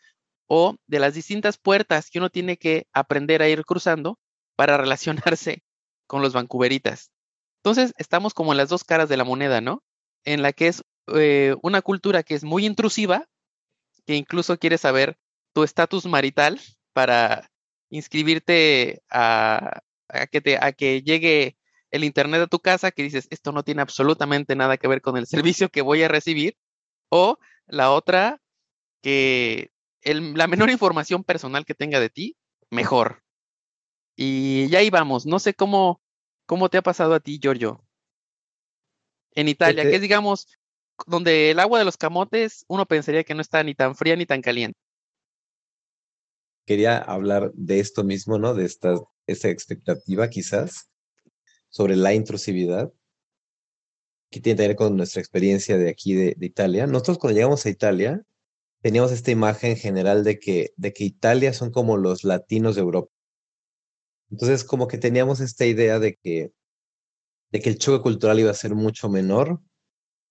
[0.47, 4.19] o de las distintas puertas que uno tiene que aprender a ir cruzando
[4.57, 5.63] para relacionarse
[6.07, 7.11] con los vancouveritas.
[7.63, 9.83] Entonces, estamos como en las dos caras de la moneda, ¿no?
[10.25, 10.83] En la que es
[11.15, 13.27] eh, una cultura que es muy intrusiva,
[14.07, 15.19] que incluso quiere saber
[15.53, 16.61] tu estatus marital
[16.93, 17.51] para
[17.91, 19.83] inscribirte a,
[20.77, 21.57] que llegue
[21.91, 25.17] el Internet a tu casa, que dices, esto no tiene absolutamente nada que ver con
[25.17, 26.57] el servicio que voy a recibir,
[27.11, 28.41] o la otra,
[29.03, 29.71] que
[30.03, 32.37] la menor información personal que tenga de ti,
[32.71, 33.23] mejor.
[34.17, 36.01] Y ya ahí vamos, no sé cómo,
[36.49, 37.85] cómo te ha pasado a ti, Giorgio.
[39.33, 40.49] En Italia, que es, digamos,
[41.07, 44.25] donde el agua de los camotes uno pensaría que no está ni tan fría ni
[44.25, 44.79] tan caliente.
[46.65, 48.55] Quería hablar de esto mismo, ¿no?
[48.55, 50.89] De estas esa expectativa quizás
[51.69, 52.91] sobre la intrusividad,
[54.31, 56.87] que tiene que ver con nuestra experiencia de aquí de, Italia.
[56.87, 58.23] Nosotros cuando llegamos a Italia
[58.81, 63.18] teníamos esta imagen general de que, de que Italia son como los latinos de Europa.
[64.31, 66.53] Entonces como que teníamos esta idea de que,
[67.51, 69.61] de que el choque cultural iba a ser mucho menor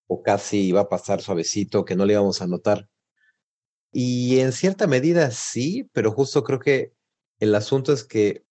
[0.08, 2.88] o casi iba a pasar suavecito, que no le íbamos a notar.
[3.92, 6.94] Y en cierta medida sí, pero justo creo que
[7.40, 8.44] el asunto es que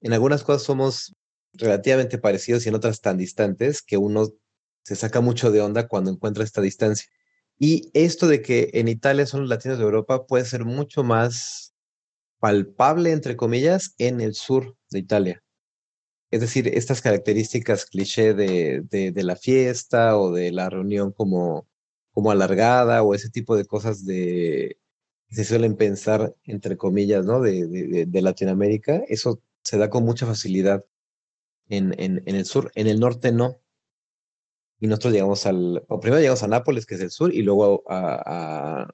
[0.00, 1.14] en algunas cosas somos
[1.52, 4.28] relativamente parecidos y en otras tan distantes que uno
[4.82, 7.08] se saca mucho de onda cuando encuentra esta distancia.
[7.58, 11.73] Y esto de que en Italia son los latinos de Europa puede ser mucho más
[12.44, 15.42] palpable, entre comillas, en el sur de Italia.
[16.30, 21.66] Es decir, estas características cliché de, de, la fiesta o de la reunión como,
[22.12, 24.76] como alargada o ese tipo de cosas de
[25.26, 27.40] que se suelen pensar, entre comillas, ¿no?
[27.40, 30.84] De, de, Latinoamérica, eso se da con mucha facilidad
[31.70, 32.70] en, en, en, el sur.
[32.74, 33.58] En el norte no.
[34.80, 37.84] Y nosotros llegamos al, o primero llegamos a Nápoles, que es el sur, y luego
[37.88, 38.92] a,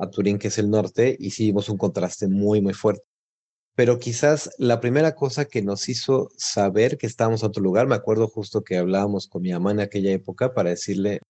[0.00, 3.04] a Turín, que es el norte, y sí un contraste muy, muy fuerte
[3.74, 7.96] pero quizás la primera cosa que nos hizo saber que estábamos en otro lugar, me
[7.96, 11.20] acuerdo justo que hablábamos con mi mamá en aquella época para decirle,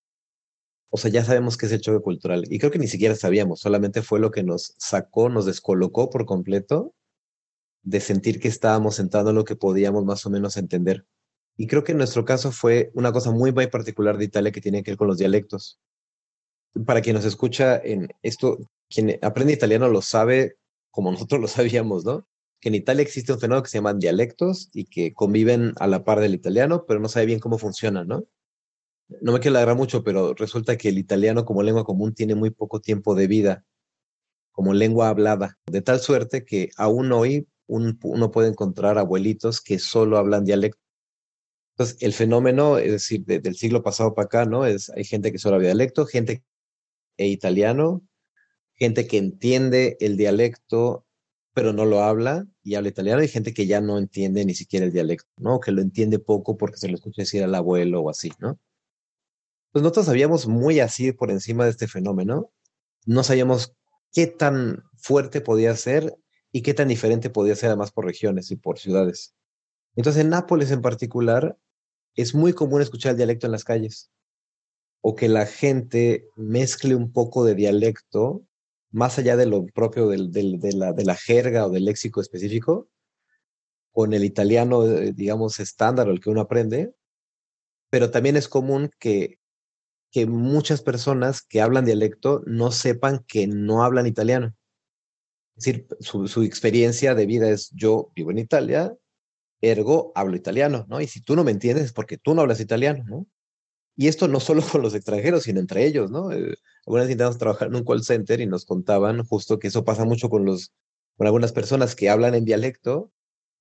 [0.91, 3.61] o sea, ya sabemos que es el choque cultural, y creo que ni siquiera sabíamos,
[3.61, 6.95] solamente fue lo que nos sacó, nos descolocó por completo
[7.83, 11.07] de sentir que estábamos entrando en lo que podíamos más o menos entender.
[11.57, 14.61] Y creo que en nuestro caso fue una cosa muy, muy particular de Italia que
[14.61, 15.79] tiene que ver con los dialectos.
[16.87, 18.59] Para quien nos escucha en esto,
[18.89, 20.57] quien aprende italiano lo sabe
[20.91, 22.27] como nosotros lo sabíamos, ¿no?
[22.65, 26.03] que en Italia existe un fenómeno que se llaman dialectos y que conviven a la
[26.03, 28.25] par del italiano, pero no sabe bien cómo funciona, ¿no?
[29.21, 32.49] No me quiero agarrar mucho, pero resulta que el italiano como lengua común tiene muy
[32.49, 33.67] poco tiempo de vida
[34.51, 40.17] como lengua hablada, de tal suerte que aún hoy uno puede encontrar abuelitos que solo
[40.17, 40.81] hablan dialecto.
[41.75, 44.65] Entonces, el fenómeno, es decir, del siglo pasado para acá, ¿no?
[44.65, 46.43] Es, hay gente que solo habla dialecto, gente
[47.17, 48.03] e italiano,
[48.75, 51.05] gente que entiende el dialecto
[51.55, 53.23] pero no lo habla y habla italiano.
[53.23, 55.61] Hay gente que ya no entiende ni siquiera el dialecto, ¿no?
[55.61, 58.59] Que lo entiende poco porque se lo escucha decir al abuelo o así, ¿no?
[59.71, 62.51] Pues nosotros sabíamos muy así por encima de este fenómeno.
[63.07, 63.73] No sabíamos
[64.13, 66.17] qué tan fuerte podía ser
[66.53, 69.35] y qué tan diferente podía ser además por regiones y por ciudades.
[69.95, 71.57] Entonces en Nápoles en particular
[72.17, 74.11] es muy común escuchar el dialecto en las calles
[75.07, 78.43] o que la gente mezcle un poco de dialecto
[78.91, 82.89] más allá de lo propio de, la, jerga o del léxico específico,
[83.93, 86.95] con el italiano, eh, digamos, estándar el que uno aprende,
[87.91, 89.39] pero también es común que,
[90.11, 94.55] que muchas personas que hablan dialecto no sepan que no hablan italiano.
[95.59, 98.97] Es decir, su, su experiencia de vida es yo vivo en Italia,
[99.61, 101.03] ergo hablo italiano, ¿no?
[101.03, 103.27] Y si tú no me entiendes es porque tú no hablas italiano, ¿no?
[103.97, 106.33] Y esto no solo con los extranjeros, sino entre ellos, ¿no?
[106.33, 106.55] Eh,
[106.87, 110.29] algunas intentamos trabajar en un call center y nos contaban justo que eso pasa mucho
[110.29, 110.73] con los,
[111.17, 113.13] con algunas personas que hablan en dialecto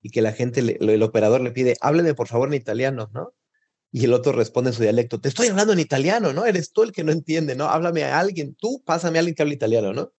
[0.02, 3.34] y que la gente, el operador le pide, hábleme por favor en italiano, ¿no?
[3.92, 6.46] Y el otro responde en su dialecto, te estoy hablando en italiano, ¿no?
[6.46, 7.66] Eres tú el que no entiende, ¿no?
[7.66, 10.12] Háblame a alguien, tú pásame a alguien que hable italiano, ¿no?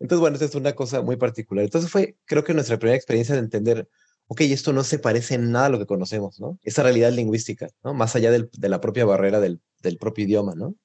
[0.00, 1.64] Entonces, bueno, esa es una cosa muy particular.
[1.64, 3.88] Entonces fue, creo que nuestra primera experiencia de entender,
[4.30, 6.56] ok, esto no se parece en nada a lo que conocemos, ¿no?
[6.62, 7.94] Esa realidad lingüística, ¿no?
[7.94, 10.76] Más allá de la propia barrera del, del, propio idioma, ¿no?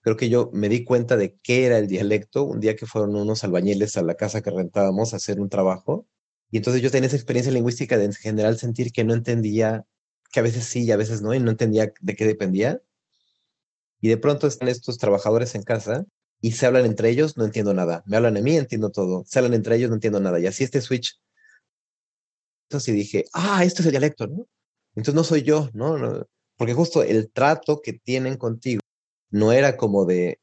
[0.00, 3.16] Creo que yo me di cuenta de qué era el dialecto un día que fueron
[3.16, 6.06] unos albañiles a la casa que rentábamos a hacer un trabajo.
[6.52, 9.84] Y entonces yo tenía esa experiencia lingüística de en general sentir que no entendía,
[10.30, 12.80] que a veces sí y a veces no, y no entendía de qué dependía.
[14.00, 16.04] Y de pronto están estos trabajadores en casa
[16.40, 18.04] y se hablan entre ellos, no entiendo nada.
[18.06, 19.24] Me hablan a mí, entiendo todo.
[19.26, 20.38] Se hablan entre ellos, no entiendo nada.
[20.38, 21.18] Y así este switch
[22.68, 24.46] entonces dije, ah, esto es el dialecto, ¿no?
[24.90, 25.96] Entonces no soy yo, ¿no?
[25.96, 26.26] ¿no?
[26.56, 28.80] Porque justo el trato que tienen contigo
[29.30, 30.38] no era como de,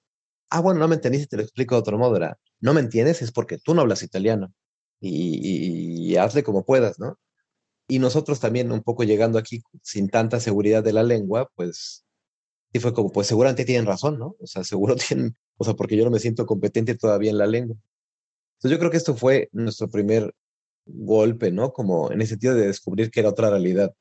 [0.50, 3.22] ah, bueno, no me entendiste, te lo explico de otro modo, era, no me entiendes,
[3.22, 4.54] es porque tú no hablas italiano
[5.00, 7.20] y, y, hazle como puedas, ¿no?
[7.88, 12.06] Y nosotros también un poco llegando aquí sin tanta seguridad de la lengua, pues
[12.74, 14.36] sí fue como, pues seguramente tienen razón, ¿no?
[14.40, 17.48] O sea, seguro tienen, o sea, porque yo no me siento competente todavía en la
[17.48, 17.78] lengua.
[18.58, 20.34] Entonces yo creo que esto fue nuestro primer
[20.86, 21.74] golpe, ¿no?
[21.74, 23.94] Como en el sentido de descubrir que era otra realidad.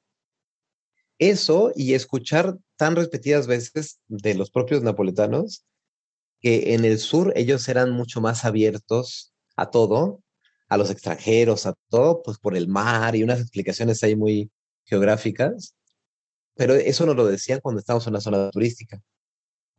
[1.18, 5.64] Eso y escuchar tan repetidas veces de los propios napoletanos
[6.40, 10.22] que en el sur ellos eran mucho más abiertos a todo,
[10.68, 14.50] a los extranjeros, a todo, pues por el mar y unas explicaciones ahí muy
[14.84, 15.74] geográficas.
[16.54, 19.00] Pero eso nos lo decían cuando estábamos en una zona turística,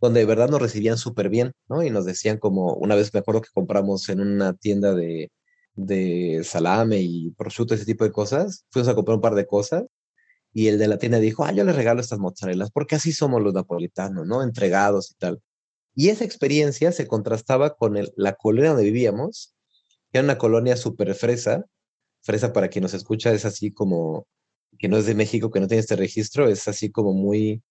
[0.01, 1.83] donde de verdad nos recibían súper bien, ¿no?
[1.83, 5.31] Y nos decían como, una vez me acuerdo que compramos en una tienda de,
[5.75, 8.65] de salame y prosciutto, ese tipo de cosas.
[8.71, 9.83] Fuimos a comprar un par de cosas
[10.53, 13.41] y el de la tienda dijo, ah, yo le regalo estas mozzarelas porque así somos
[13.41, 14.43] los napolitanos, ¿no?
[14.43, 15.41] Entregados y tal.
[15.95, 19.55] Y esa experiencia se contrastaba con la colonia donde vivíamos,
[20.11, 21.65] que era una colonia súper fresa.
[22.21, 24.27] Fresa, para quien nos escucha, es así como,
[24.77, 27.63] que no es de México, que no tiene este registro, es así como muy,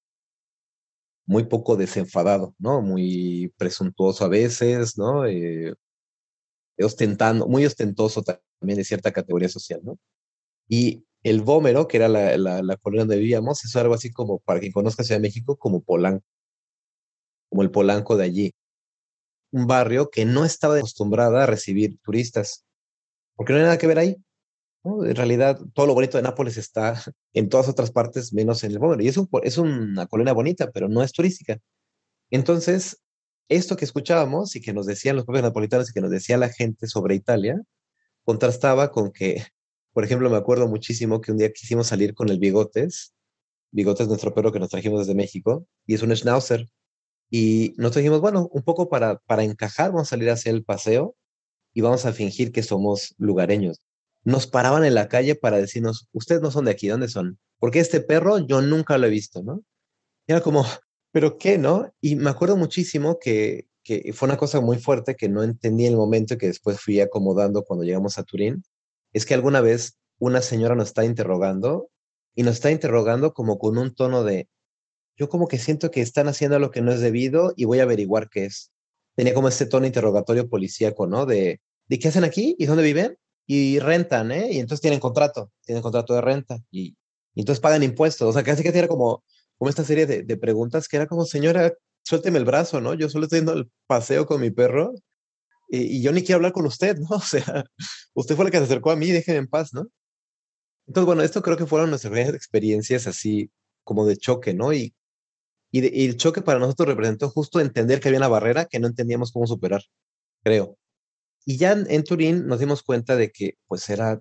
[1.27, 2.83] muy poco desenfadado, ¿no?
[2.83, 5.27] Muy presuntuoso a veces, ¿no?
[5.27, 5.75] Eh,
[6.82, 9.98] ostentando, muy ostentoso también de cierta categoría social, ¿no?
[10.68, 14.60] Y el Vómero, que era la, la, colonia donde vivíamos, es algo así como, para
[14.60, 16.24] quien conozca Ciudad de México, como Polanco,
[17.48, 18.54] como el Polanco de allí.
[19.52, 22.64] Un barrio que no estaba acostumbrada a recibir turistas,
[23.37, 24.16] porque no hay nada que ver ahí.
[24.84, 26.94] En realidad, todo lo bonito de Nápoles está
[27.32, 29.02] en todas otras partes, menos en el Vómero.
[29.02, 31.58] Y es, es una colonia bonita, pero no es turística.
[32.30, 33.00] Entonces,
[33.48, 36.48] esto que escuchábamos y que nos decían los propios napolitanos y que nos decía la
[36.48, 37.61] gente sobre Italia,
[38.24, 39.44] contrastaba con que,
[39.92, 43.14] por ejemplo, me acuerdo muchísimo que un día quisimos salir con el Bigotes,
[43.70, 46.68] Bigotes nuestro perro que nos trajimos desde México, y es un schnauzer.
[47.30, 51.16] Y nosotros dijimos, bueno, un poco para, para encajar, vamos a salir hacia el paseo
[51.72, 53.80] y vamos a fingir que somos lugareños.
[54.22, 57.38] Nos paraban en la calle para decirnos, ustedes no son de aquí, ¿dónde son?
[57.59, 59.62] Porque este perro yo nunca lo he visto, ¿no?
[60.26, 60.64] Y era como,
[61.14, 61.94] pero qué, ¿no?
[62.00, 65.92] Y me acuerdo muchísimo que, que fue una cosa muy fuerte que no entendí en
[65.92, 68.64] el momento y que después fui acomodando cuando llegamos a Turín,
[69.12, 71.88] es que alguna vez una señora nos está interrogando
[72.35, 74.48] y nos está interrogando como con un tono de,
[75.16, 77.85] yo como que siento que están haciendo lo que no es debido y voy a
[77.85, 78.72] averiguar qué es.
[79.14, 81.27] Tenía como este tono interrogatorio policíaco, ¿no?
[81.27, 82.57] De, ¿de qué hacen aquí?
[82.59, 83.16] ¿Y dónde viven?
[83.46, 84.48] Y rentan, ¿eh?
[84.50, 86.96] Y entonces tienen contrato, tienen contrato de renta y,
[87.37, 88.29] entonces pagan impuestos.
[88.29, 89.22] O sea, casi que era como,
[89.59, 92.95] como esta serie de, preguntas que era como, señora, suélteme el brazo, ¿no?
[92.95, 94.95] Yo solo estoy yendo al paseo con mi perro
[95.69, 97.09] y, yo ni quiero hablar con usted, ¿no?
[97.17, 97.64] O sea,
[98.14, 99.87] usted fue la que se acercó a mí, déjeme en paz, ¿no?
[100.87, 103.51] Entonces, bueno, esto creo que fueron nuestras experiencias así
[103.85, 104.73] como de choque, ¿no?
[104.73, 104.95] Y,
[105.71, 109.33] y, el choque para nosotros representó justo entender que había una barrera que no entendíamos
[109.33, 109.83] cómo superar,
[110.43, 110.79] creo.
[111.47, 114.21] Y ya en Turín nos dimos cuenta de que, pues era,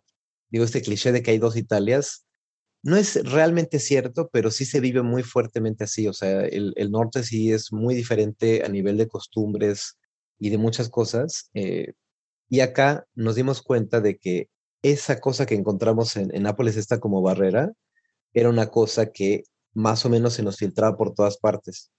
[0.49, 2.25] digo, este cliché de que hay dos Italias,
[2.83, 6.07] no es realmente cierto, pero sí se vive muy fuertemente así.
[6.07, 9.97] O sea, el, norte sí es muy diferente a nivel de costumbres
[10.37, 11.49] y de muchas cosas.
[11.53, 11.93] Eh,
[12.49, 14.49] y acá nos dimos cuenta de que
[14.83, 17.71] esa cosa que encontramos en, Nápoles, esta como barrera,
[18.33, 19.43] era una cosa que
[19.73, 21.91] más o menos se nos filtraba por todas partes.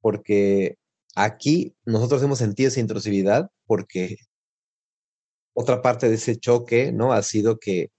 [0.00, 0.78] Porque
[1.14, 4.16] aquí nosotros hemos sentido esa intrusividad porque
[5.54, 7.12] otra parte de ese choque, ¿no?
[7.12, 7.90] Ha sido que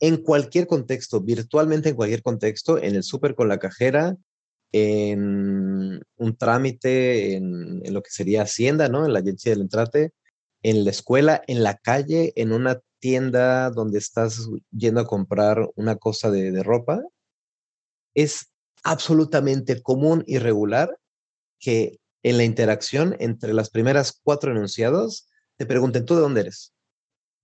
[0.00, 4.16] en cualquier contexto, virtualmente en cualquier contexto, en el súper con la cajera,
[4.72, 9.06] en un trámite, en, lo que sería Hacienda, ¿no?
[9.06, 10.12] En la agencia del entrate,
[10.62, 15.96] en la escuela, en la calle, en una tienda donde estás yendo a comprar una
[15.96, 17.02] cosa de, de ropa,
[18.14, 18.50] es
[18.82, 20.98] absolutamente común y regular
[21.58, 26.72] que en la interacción entre las primeras cuatro enunciados te pregunten, ¿tú de dónde eres?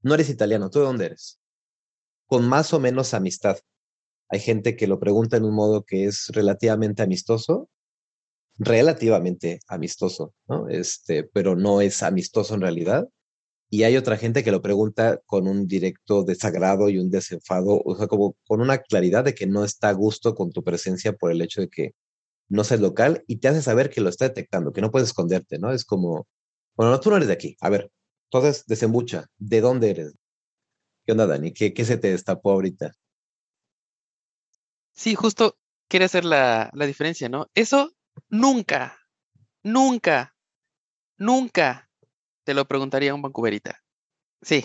[0.02, 1.40] No eres italiano, ¿tú de dónde eres?
[2.26, 3.58] Con más o menos amistad.
[4.28, 7.68] Hay gente que lo pregunta en un modo que es relativamente amistoso,
[8.58, 10.68] relativamente amistoso, ¿no?
[10.68, 13.08] Este, pero no es amistoso en realidad.
[13.70, 17.96] Y hay otra gente que lo pregunta con un directo desagrado y un desenfado, o
[17.96, 21.32] sea, como con una claridad de que no está a gusto con tu presencia por
[21.32, 21.94] el hecho de que
[22.48, 25.58] no seas local y te hace saber que lo está detectando, que no puedes esconderte,
[25.58, 25.72] ¿no?
[25.72, 26.26] Es como,
[26.76, 27.56] bueno, no, tú no eres de aquí.
[27.60, 27.90] A ver,
[28.30, 30.14] entonces desembucha, ¿de dónde eres?
[31.04, 31.52] ¿Qué onda, Dani?
[31.52, 32.94] ¿Qué, qué se te destapó ahorita?
[34.92, 37.50] Sí, justo quiere hacer la, la diferencia, ¿no?
[37.54, 37.92] Eso
[38.28, 38.98] nunca,
[39.62, 40.34] nunca,
[41.18, 41.90] nunca
[42.44, 43.82] te lo preguntaría un Vancouverita.
[44.40, 44.64] Sí.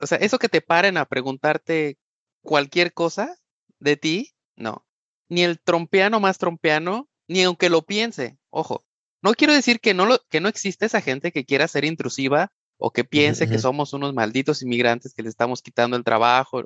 [0.00, 1.98] O sea, eso que te paren a preguntarte
[2.42, 3.36] cualquier cosa
[3.78, 4.86] de ti, no.
[5.28, 8.38] Ni el trompeano más trompeano, ni aunque lo piense.
[8.50, 8.84] Ojo,
[9.22, 12.52] no quiero decir que no, lo, que no existe esa gente que quiera ser intrusiva
[12.86, 16.64] o que piense que somos unos malditos inmigrantes que le estamos quitando el trabajo.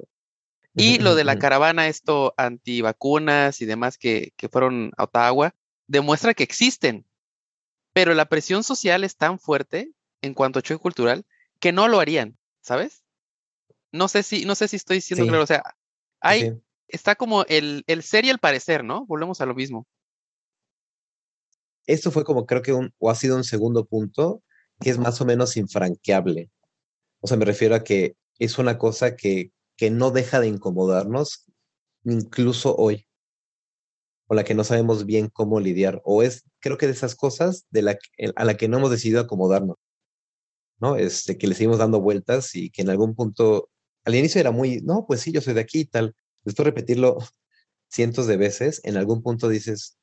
[0.74, 5.54] Y lo de la caravana, esto antivacunas y demás que, que fueron a Ottawa,
[5.86, 7.06] demuestra que existen.
[7.92, 11.24] Pero la presión social es tan fuerte en cuanto a choque cultural
[11.60, 13.04] que no lo harían, ¿sabes?
[13.92, 15.44] No sé si, no sé si estoy diciendo claro.
[15.44, 15.62] O sea,
[16.18, 19.06] hay, está como el, el ser y el parecer, ¿no?
[19.06, 19.86] Volvemos a lo mismo.
[21.86, 24.42] Esto fue como creo que un, o ha sido un segundo punto
[24.80, 26.50] que es más o menos infranqueable.
[27.20, 31.44] O sea, me refiero a que es una cosa que, que no deja de incomodarnos
[32.04, 33.06] incluso hoy,
[34.28, 37.66] o la que no sabemos bien cómo lidiar, o es, creo que de esas cosas
[37.70, 37.98] de la,
[38.36, 39.76] a la que no hemos decidido acomodarnos,
[40.80, 40.96] ¿no?
[40.96, 43.70] Este, que le seguimos dando vueltas y que en algún punto,
[44.04, 46.14] al inicio era muy, no, pues sí, yo soy de aquí y tal,
[46.44, 47.18] después repetirlo
[47.88, 49.97] cientos de veces, en algún punto dices,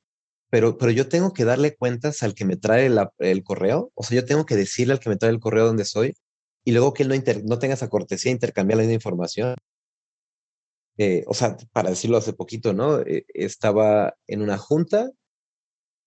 [0.49, 2.89] pero, pero yo tengo que darle cuentas al que me trae
[3.19, 5.85] el correo, o sea, yo tengo que decirle al que me trae el correo dónde
[5.85, 6.15] soy,
[6.63, 7.15] y luego que él no,
[7.45, 9.55] no tenga esa cortesía de intercambiar la misma información.
[10.97, 13.01] Eh, o sea, para decirlo hace poquito, ¿no?
[13.01, 15.11] Eh, estaba en una junta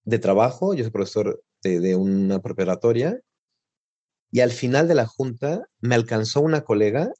[0.04, 3.20] de trabajo, yo soy profesor de, de una preparatoria,
[4.30, 7.12] y al final de la junta me alcanzó una colega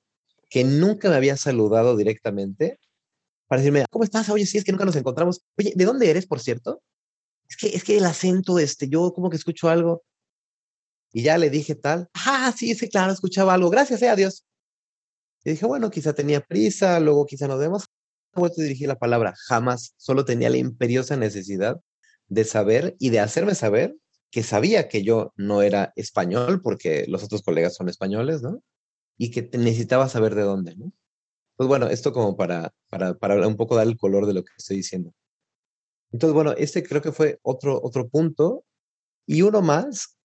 [0.50, 2.78] que nunca me había saludado directamente
[3.46, 4.28] para decirme, ¿cómo estás?
[4.28, 5.42] Oye, sí, es que nunca nos encontramos.
[5.58, 6.82] Oye, ¿de dónde eres, por cierto?
[7.48, 10.04] Es que, es que el acento, este, yo como que escucho algo.
[11.12, 14.44] Y ya le dije tal, ah, sí, sí, claro, escuchaba algo, gracias, eh, adiós.
[15.44, 17.86] Y dije, bueno, quizá tenía prisa, luego quizá nos vemos.
[18.34, 18.50] No voy
[18.84, 21.80] a la palabra, jamás, solo tenía la imperiosa necesidad
[22.28, 23.96] de saber y de hacerme saber
[24.30, 28.62] que sabía que yo no era español, porque los otros colegas son españoles, ¿no?
[29.16, 30.92] Y que necesitaba saber de dónde, ¿no?
[31.56, 34.52] Pues bueno, esto como para, para, para un poco dar el color de lo que
[34.56, 35.12] estoy diciendo.
[36.12, 38.64] Entonces, bueno, este creo que fue otro, otro punto.
[39.26, 40.16] Y uno más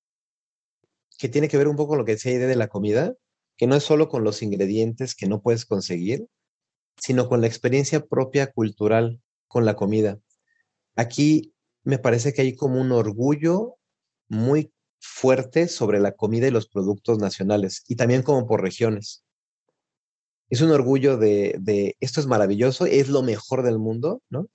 [1.18, 3.16] que tiene que ver un poco con lo que decía idea de la comida,
[3.58, 6.28] que no es solo con los ingredientes que no puedes conseguir,
[6.98, 10.20] sino con la experiencia propia cultural con la comida.
[10.96, 11.54] Aquí
[11.84, 13.76] me parece que hay como un orgullo
[14.30, 19.24] muy fuerte sobre la comida y los productos nacionales, y también como por regiones.
[20.50, 24.48] Es un orgullo de, de esto es maravilloso, es lo mejor del mundo, ¿no?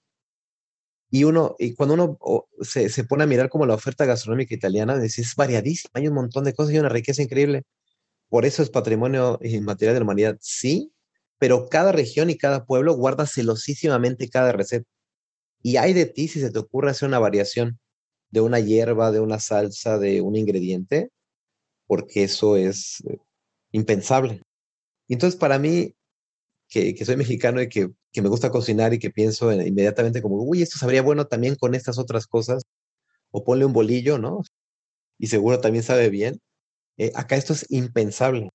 [1.10, 2.18] Y uno, y cuando uno
[2.60, 6.44] se, se, pone a mirar como la oferta gastronómica italiana, es variadísima, hay un montón
[6.44, 7.64] de cosas y una riqueza increíble.
[8.28, 10.92] Por eso es patrimonio inmaterial de la humanidad, sí,
[11.38, 14.86] pero cada región y cada pueblo guarda celosísimamente cada receta.
[15.62, 17.78] Y hay de ti si se te ocurre hacer una variación
[18.30, 21.10] de una hierba, de una salsa, de un ingrediente,
[21.86, 23.18] porque eso es eh,
[23.72, 24.42] impensable.
[25.08, 25.94] Entonces para mí,
[26.68, 27.90] que, soy mexicano y que,
[28.22, 31.98] me gusta cocinar y que pienso inmediatamente como, uy, esto sabría bueno también con estas
[31.98, 32.64] otras cosas,
[33.30, 34.42] o ponle un bolillo, ¿no?
[35.18, 36.40] Y seguro también sabe bien.
[36.98, 38.50] Eh, acá esto es impensable.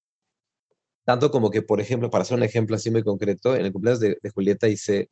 [1.05, 3.99] Tanto como que, por ejemplo, para hacer un ejemplo así muy concreto, en el cumpleaños
[3.99, 5.09] de, de Julieta hice,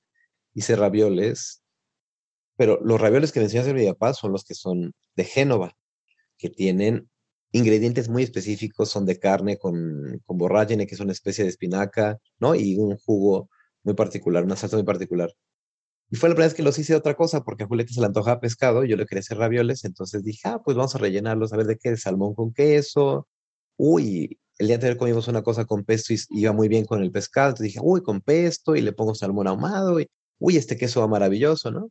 [0.53, 1.61] hice ravioles,
[2.57, 5.25] pero los ravioles que me enseñó a hacer mi papá son los que son de
[5.25, 5.75] Génova,
[6.37, 7.10] que tienen
[7.51, 12.17] ingredientes muy específicos, son de carne con, con borragine, que es una especie de espinaca,
[12.39, 12.55] ¿no?
[12.55, 13.49] Y un jugo
[13.83, 15.31] muy particular, una salsa muy particular.
[16.09, 18.07] Y fue la primera vez que los hice otra cosa, porque a Julieta se le
[18.07, 21.57] antoja pescado, yo le quería hacer ravioles, entonces dije, ah, pues vamos a rellenarlos, a
[21.57, 23.27] ver de qué, de salmón con queso.
[23.77, 27.11] Uy, el día anterior comimos una cosa con pesto y iba muy bien con el
[27.11, 30.07] pescado, entonces dije, uy, con pesto y le pongo salmón ahumado y,
[30.39, 31.89] uy, este queso va maravilloso, ¿no?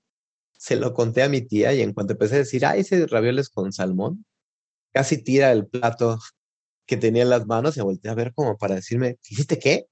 [0.59, 3.49] Se lo conté a mi tía y en cuanto empecé a decir, ah, hice ravioles
[3.49, 4.27] con salmón,
[4.93, 6.19] casi tira el plato
[6.87, 9.87] que tenía en las manos y me volteé a ver como para decirme, ¿hiciste qué?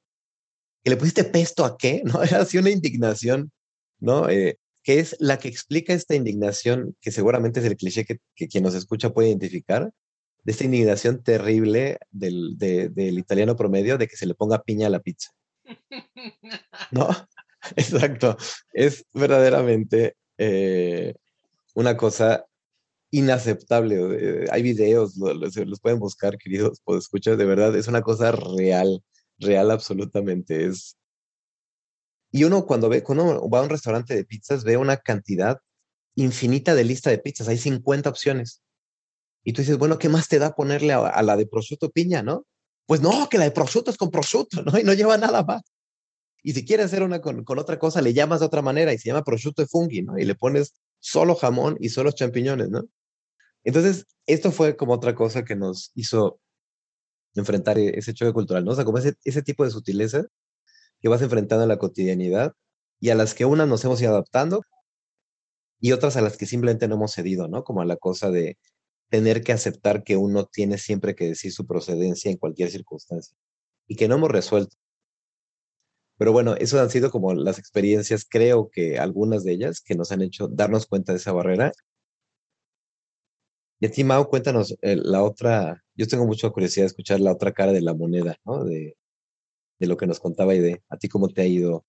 [0.83, 2.03] ¿Que le pusiste pesto a qué?
[2.05, 2.23] ¿No?
[2.23, 3.53] Era así una indignación,
[4.01, 4.29] ¿no?
[4.29, 8.49] Eh, que es la que explica esta indignación, que seguramente es el cliché que, que
[8.49, 9.93] quien nos escucha puede identificar,
[10.45, 14.87] de esta indignación terrible del, de, del italiano promedio de que se le ponga piña
[14.87, 15.31] a la pizza.
[16.91, 17.09] ¿No?
[17.77, 18.37] Exacto.
[18.73, 21.15] Es verdaderamente eh,
[21.75, 22.47] una cosa
[23.11, 24.47] inaceptable.
[24.51, 29.03] Hay videos, los, pueden buscar, queridos, pues escuchar, de verdad, es una cosa real,
[29.39, 30.67] real absolutamente.
[30.67, 30.97] Es...
[32.31, 35.59] Y uno cuando ve, cuando va a un restaurante de pizzas, ve una cantidad
[36.15, 38.63] infinita de lista de pizzas, hay 50 opciones.
[39.45, 42.45] Y tú dices, bueno, ¿qué más te da ponerle a, la de prosciutto piña, no?
[42.87, 44.79] Pues no, que la de prosciutto es con prosciutto, ¿no?
[44.79, 45.63] Y no lleva nada más.
[46.43, 48.99] Y si quieres hacer una con, con, otra cosa, le llamas de otra manera y
[48.99, 50.19] se llama prosciutto de fungi, ¿no?
[50.19, 52.85] Y le pones solo jamón y solo champiñones, ¿no?
[53.65, 56.41] Entonces, esto fue como otra cosa que nos hizo
[57.35, 58.73] enfrentar e-, ese choque cultural, ¿no?
[58.73, 60.27] O sea, como ese, ese tipo de sutileza
[61.01, 62.55] que vas enfrentando en la cotidianidad
[63.01, 64.63] y a las que unas nos hemos ido adaptando
[65.81, 67.65] y otras a las que simplemente no hemos cedido, ¿no?
[67.65, 68.59] Como a la cosa de
[69.11, 73.37] tener que aceptar que uno tiene siempre que decir su procedencia en cualquier circunstancia
[73.87, 74.77] y que no hemos resuelto.
[76.19, 80.13] Pero bueno, eso han sido como las experiencias, creo que algunas de ellas, que nos
[80.13, 81.73] han hecho darnos cuenta de esa barrera
[83.81, 87.33] y a ti, Mau, cuéntanos eh, la otra, yo tengo mucha curiosidad de escuchar la
[87.33, 88.65] otra cara de la moneda, ¿no?
[88.65, 88.97] De,
[89.79, 90.83] de lo que nos contaba Ide.
[90.89, 91.85] ¿A ti cómo te ha ido?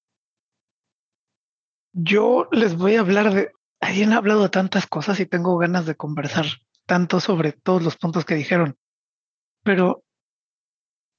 [1.93, 5.95] Yo les voy a hablar de, han hablado de tantas cosas y tengo ganas de
[5.95, 6.45] conversar
[6.86, 8.77] tanto sobre todos los puntos que dijeron,
[9.63, 10.03] pero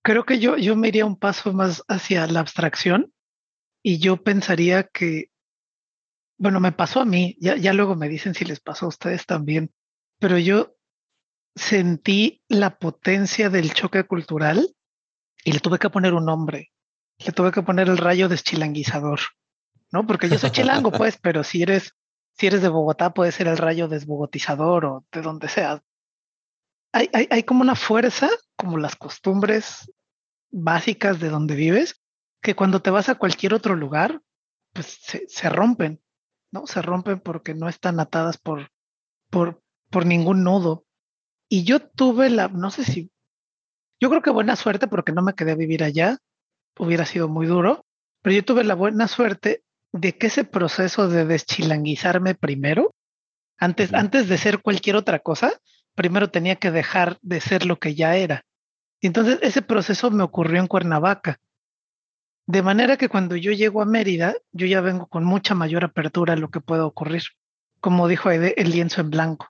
[0.02, 3.12] creo que yo, yo me iría un paso más hacia la abstracción
[3.82, 5.30] y yo pensaría que,
[6.38, 9.26] bueno, me pasó a mí, ya, ya luego me dicen si les pasó a ustedes
[9.26, 9.72] también,
[10.18, 10.74] pero yo
[11.54, 14.74] sentí la potencia del choque cultural
[15.44, 16.70] y le tuve que poner un nombre.
[17.18, 19.20] Le tuve que poner el rayo deschilanguizador,
[19.90, 20.06] ¿no?
[20.06, 21.94] Porque yo soy chilango, pues, pero si eres,
[22.32, 25.82] si eres de Bogotá, puede ser el rayo desbogotizador o de donde sea.
[26.92, 29.90] Hay, hay, hay como una fuerza, como las costumbres
[30.50, 32.00] básicas de donde vives,
[32.42, 34.20] que cuando te vas a cualquier otro lugar,
[34.72, 36.02] pues se, se rompen,
[36.50, 36.66] ¿no?
[36.66, 38.70] Se rompen porque no están atadas por,
[39.30, 40.84] por, por ningún nudo.
[41.48, 43.10] Y yo tuve la, no sé si,
[44.00, 46.18] yo creo que buena suerte porque no me quedé a vivir allá,
[46.78, 47.84] hubiera sido muy duro,
[48.22, 49.62] pero yo tuve la buena suerte
[49.92, 52.94] de que ese proceso de deschilanguizarme primero,
[53.58, 55.52] antes, antes de ser cualquier otra cosa,
[55.94, 58.44] primero tenía que dejar de ser lo que ya era.
[59.00, 61.38] Y entonces ese proceso me ocurrió en Cuernavaca.
[62.46, 66.34] De manera que cuando yo llego a Mérida, yo ya vengo con mucha mayor apertura
[66.34, 67.22] a lo que pueda ocurrir.
[67.80, 69.48] Como dijo Aide, el lienzo en blanco.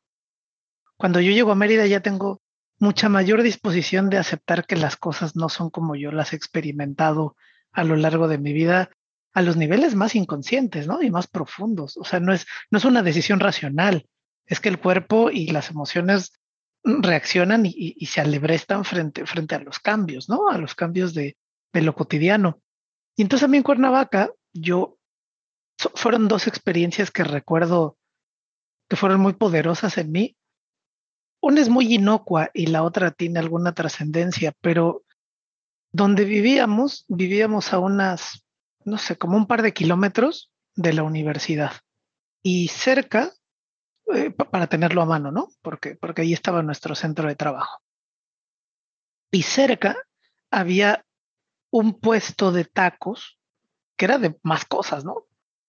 [0.97, 2.43] Cuando yo llego a Mérida ya tengo
[2.79, 7.37] mucha mayor disposición de aceptar que las cosas no son como yo las he experimentado
[7.73, 8.91] a lo largo de mi vida
[9.33, 11.03] a los niveles más inconscientes, ¿no?
[11.03, 11.97] Y más profundos.
[11.97, 14.07] O sea, no es, no es una decisión racional,
[14.51, 16.33] es que el cuerpo y las emociones
[16.85, 20.51] reaccionan y, se alebrestan frente, frente a los cambios, ¿no?
[20.51, 21.37] A los cambios de,
[21.73, 22.61] de lo cotidiano.
[23.17, 24.99] Y entonces a mí en Cuernavaca, yo,
[25.79, 27.97] fueron dos experiencias que recuerdo
[28.89, 30.37] que fueron muy poderosas en mí.
[31.41, 35.05] Una es muy inocua y la otra tiene alguna trascendencia, pero
[35.93, 38.45] donde vivíamos, vivíamos a unas
[38.85, 41.73] no sé, como un par de kilómetros de la universidad.
[42.43, 43.33] Y cerca,
[44.15, 45.49] eh, para tenerlo a mano, ¿no?
[45.63, 47.83] Porque, porque ahí estaba nuestro centro de trabajo.
[49.31, 49.97] Y cerca
[50.51, 51.05] había
[51.71, 53.39] un puesto de tacos
[53.97, 55.27] que era de más cosas, ¿no?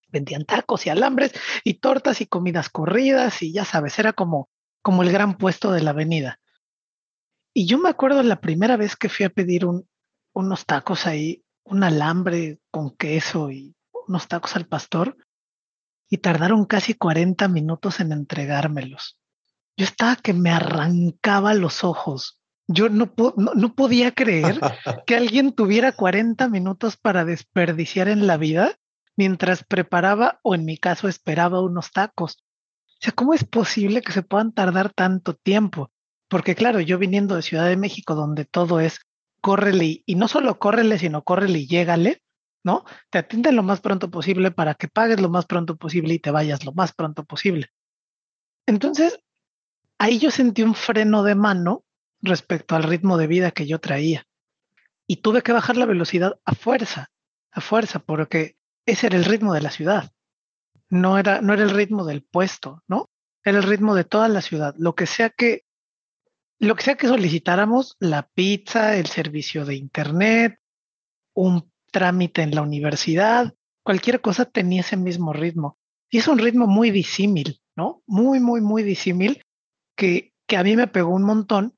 [0.08, 1.34] Vendían tacos y alambres
[1.64, 4.50] y tortas y comidas corridas y ya sabes, era como,
[4.82, 6.40] como el gran puesto de la avenida.
[7.54, 9.88] Y yo me acuerdo la primera vez que fui a pedir un,
[10.34, 13.76] unos tacos ahí, un alambre con queso y
[14.08, 15.18] unos tacos al pastor
[16.12, 19.18] y tardaron casi 40 minutos en entregármelos.
[19.78, 22.42] Yo estaba que me arrancaba los ojos.
[22.68, 24.60] Yo no, no, podía creer
[25.08, 28.76] que alguien tuviera 40 minutos para desperdiciar en la vida
[29.16, 32.44] mientras preparaba o en mi caso esperaba unos tacos.
[32.88, 35.92] O sea, ¿cómo es posible que se puedan tardar tanto tiempo?
[36.28, 39.00] Porque claro, yo viniendo de Ciudad de México, donde todo es
[39.42, 42.22] córrele y, no solo córrele, sino córrele y llégale,
[42.64, 42.86] ¿no?
[43.10, 46.32] Te atienden lo más pronto posible para que pagues lo más pronto posible y te
[46.32, 47.70] vayas lo más pronto posible.
[48.66, 49.20] Entonces,
[49.98, 51.84] ahí yo sentí un freno de mano
[52.22, 54.26] respecto al ritmo de vida que yo traía.
[55.08, 57.12] Y tuve que bajar la velocidad a fuerza,
[57.52, 60.12] a fuerza, porque ese era el ritmo de la ciudad.
[60.90, 63.10] No era, no era el ritmo del puesto, ¿no?
[63.44, 64.76] Era el ritmo de toda la ciudad.
[64.78, 65.66] Lo que sea que
[66.60, 70.60] lo que sea que solicitáramos, la pizza, el servicio de internet,
[71.34, 75.78] un trámite en la universidad, cualquier cosa tenía ese mismo ritmo.
[76.10, 78.04] Y es un ritmo muy disímil, ¿no?
[78.08, 79.44] Muy, muy, muy disímil
[79.96, 81.76] que, que a mí me pegó un montón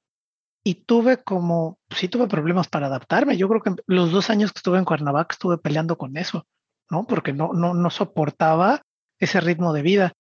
[0.64, 3.38] y tuve como, sí tuve problemas para adaptarme.
[3.38, 6.48] Yo creo que los dos años que estuve en Cuernavaca estuve peleando con eso,
[6.90, 7.06] ¿no?
[7.06, 8.82] Porque no, no, no soportaba
[9.20, 10.14] ese ritmo de vida.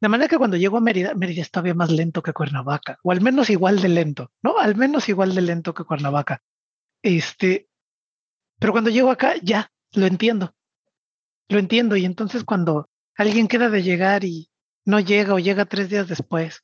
[0.00, 3.12] De manera que cuando llego a Mérida, Mérida está bien más lento que Cuernavaca, o
[3.12, 4.58] al menos igual de lento, ¿no?
[4.58, 6.40] Al menos igual de lento que Cuernavaca.
[7.02, 7.68] Este,
[8.60, 10.54] pero cuando llego acá, ya, lo entiendo.
[11.48, 11.96] Lo entiendo.
[11.96, 14.50] Y entonces cuando alguien queda de llegar y
[14.84, 16.62] no llega o llega tres días después,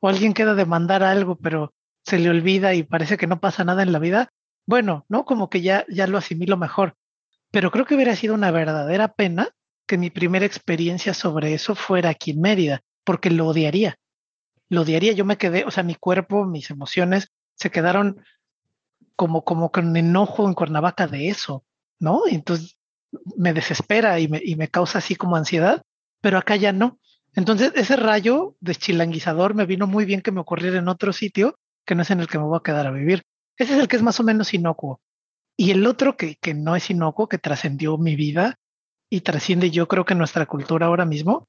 [0.00, 1.72] o alguien queda de mandar algo, pero
[2.04, 4.32] se le olvida y parece que no pasa nada en la vida,
[4.66, 5.24] bueno, ¿no?
[5.24, 6.96] Como que ya, ya lo asimilo mejor.
[7.52, 9.50] Pero creo que hubiera sido una verdadera pena
[9.86, 13.96] que mi primera experiencia sobre eso fuera aquí en Mérida, porque lo odiaría.
[14.68, 15.12] Lo odiaría.
[15.12, 18.20] Yo me quedé, o sea, mi cuerpo, mis emociones se quedaron
[19.16, 21.64] como, como con enojo en Cuernavaca de eso,
[21.98, 22.22] ¿no?
[22.28, 22.78] Entonces
[23.36, 25.82] me desespera y me, y me causa así como ansiedad,
[26.20, 26.98] pero acá ya no.
[27.34, 31.94] Entonces, ese rayo deschilanguizador me vino muy bien que me ocurriera en otro sitio que
[31.94, 33.22] no es en el que me voy a quedar a vivir.
[33.56, 35.00] Ese es el que es más o menos inocuo.
[35.56, 38.58] Y el otro que, que no es inocuo, que trascendió mi vida,
[39.08, 41.48] y trasciende yo creo que nuestra cultura ahora mismo,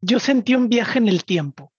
[0.00, 1.72] yo sentí un viaje en el tiempo.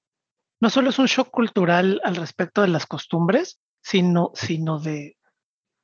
[0.61, 5.17] No solo es un shock cultural al respecto de las costumbres, sino, sino de,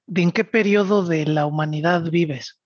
[0.08, 2.60] de en qué periodo de la humanidad vives.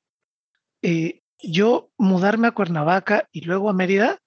[0.81, 4.19] Eh, yo mudarme a Cuernavaca y luego a Mérida,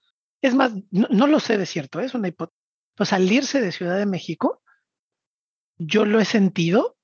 [0.43, 2.61] es más, no, lo sé de cierto, es una hipótesis.
[2.95, 4.63] Pues salirse de Ciudad de México,
[5.79, 6.97] yo lo he sentido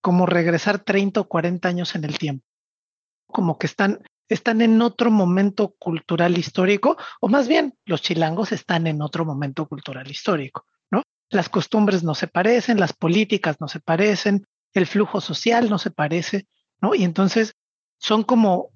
[0.00, 2.44] como regresar 30 o 40 años en el tiempo
[3.34, 8.86] como que están, están en otro momento cultural histórico, o más bien los chilangos están
[8.86, 10.73] en otro momento cultural histórico, ¿no?
[11.34, 15.90] Las costumbres no se parecen, las políticas no se parecen, el flujo social no se
[15.90, 16.46] parece,
[16.80, 16.94] ¿no?
[16.94, 17.56] Y entonces
[17.98, 18.70] son como,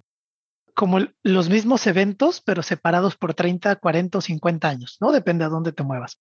[0.74, 5.12] como los mismos eventos, pero separados por 30, 40 o 50 años, ¿no?
[5.12, 6.20] Depende a dónde te muevas.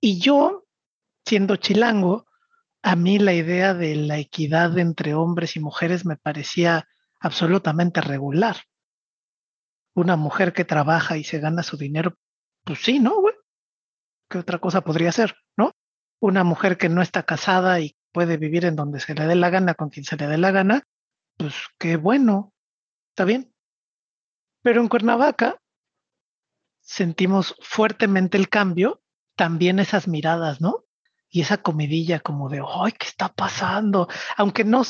[0.00, 0.66] Y yo,
[1.26, 2.26] siendo chilango,
[2.82, 6.86] a mí la idea de la equidad entre hombres y mujeres me parecía
[7.18, 8.56] absolutamente regular.
[9.94, 12.16] Una mujer que trabaja y se gana su dinero,
[12.64, 13.20] pues sí, ¿no?
[13.20, 13.38] Bueno,
[14.32, 15.72] ¿qué otra cosa podría ser, no?
[16.18, 19.50] Una mujer que no está casada y puede vivir en donde se le dé la
[19.50, 20.82] gana, con quien se le dé la gana,
[21.36, 22.54] pues qué bueno,
[23.10, 23.52] está bien.
[24.62, 25.58] Pero en Cuernavaca
[26.80, 29.02] sentimos fuertemente el cambio,
[29.36, 30.84] también esas miradas, ¿no?
[31.28, 34.08] Y esa comidilla como de, ¡ay, qué está pasando!
[34.36, 34.82] Aunque no,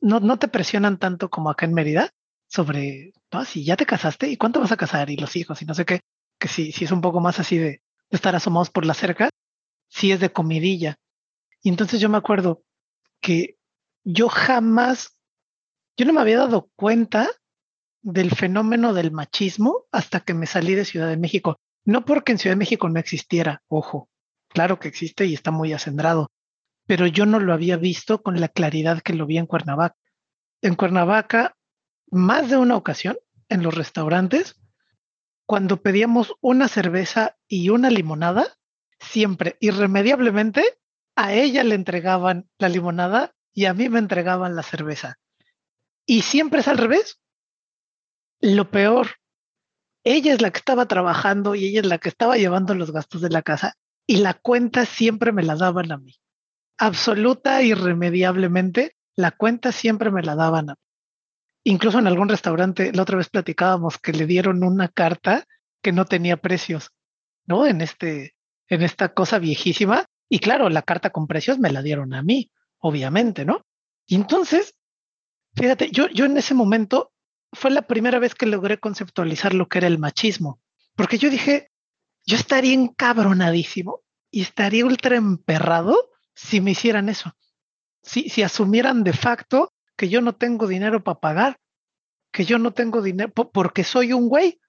[0.00, 2.10] no, no te presionan tanto como acá en Mérida
[2.46, 3.44] sobre, ¿no?
[3.44, 5.10] Si ya te casaste, ¿y cuánto vas a casar?
[5.10, 6.00] Y los hijos, y no sé qué,
[6.38, 7.83] que si, si es un poco más así de,
[8.16, 9.30] estar asomados por la cerca,
[9.88, 10.96] si es de comidilla.
[11.62, 12.62] Y entonces yo me acuerdo
[13.20, 13.56] que
[14.04, 15.16] yo jamás,
[15.96, 17.28] yo no me había dado cuenta
[18.02, 21.56] del fenómeno del machismo hasta que me salí de Ciudad de México.
[21.86, 24.08] No porque en Ciudad de México no existiera, ojo,
[24.48, 26.30] claro que existe y está muy acendrado,
[26.86, 29.96] pero yo no lo había visto con la claridad que lo vi en Cuernavaca.
[30.60, 31.56] En Cuernavaca,
[32.10, 33.16] más de una ocasión,
[33.48, 34.56] en los restaurantes,
[35.46, 38.56] cuando pedíamos una cerveza y una limonada,
[38.98, 40.64] siempre, irremediablemente,
[41.16, 45.18] a ella le entregaban la limonada y a mí me entregaban la cerveza.
[46.06, 47.20] Y siempre es al revés.
[48.40, 49.08] Lo peor,
[50.04, 53.20] ella es la que estaba trabajando y ella es la que estaba llevando los gastos
[53.22, 53.76] de la casa
[54.06, 56.16] y la cuenta siempre me la daban a mí.
[56.76, 60.80] Absoluta, irremediablemente, la cuenta siempre me la daban a mí.
[61.64, 65.46] Incluso en algún restaurante, la otra vez platicábamos que le dieron una carta
[65.82, 66.90] que no tenía precios,
[67.46, 67.66] ¿no?
[67.66, 68.36] En este,
[68.68, 70.06] en esta cosa viejísima.
[70.28, 73.64] Y claro, la carta con precios me la dieron a mí, obviamente, ¿no?
[74.06, 74.74] Y entonces,
[75.54, 77.12] fíjate, yo, yo en ese momento
[77.52, 80.60] fue la primera vez que logré conceptualizar lo que era el machismo,
[80.96, 81.70] porque yo dije,
[82.26, 84.00] yo estaría encabronadísimo
[84.30, 87.32] y estaría ultra emperrado si me hicieran eso.
[88.02, 91.60] Si, si asumieran de facto que yo no tengo dinero para pagar,
[92.32, 94.60] que yo no tengo dinero porque soy un güey,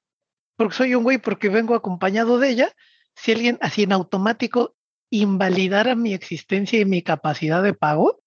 [0.56, 2.72] porque soy un güey porque vengo acompañado de ella,
[3.16, 4.76] si alguien así en automático
[5.10, 8.22] invalidara mi existencia y mi capacidad de pago,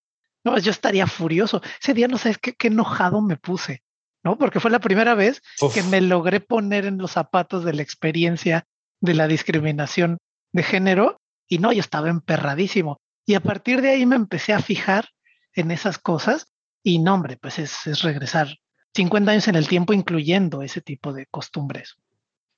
[0.44, 1.60] no, yo estaría furioso.
[1.80, 3.82] Ese día no sabes qué, qué enojado me puse.
[4.24, 4.36] ¿no?
[4.38, 5.42] Porque fue la primera vez
[5.74, 8.66] que me logré poner en los zapatos de la experiencia
[9.00, 10.18] de la discriminación
[10.52, 13.00] de género y no, yo estaba emperradísimo.
[13.26, 15.08] Y a partir de ahí me empecé a fijar
[15.54, 16.52] en esas cosas
[16.82, 18.48] y no, hombre, pues es, es regresar
[18.94, 21.96] 50 años en el tiempo incluyendo ese tipo de costumbres.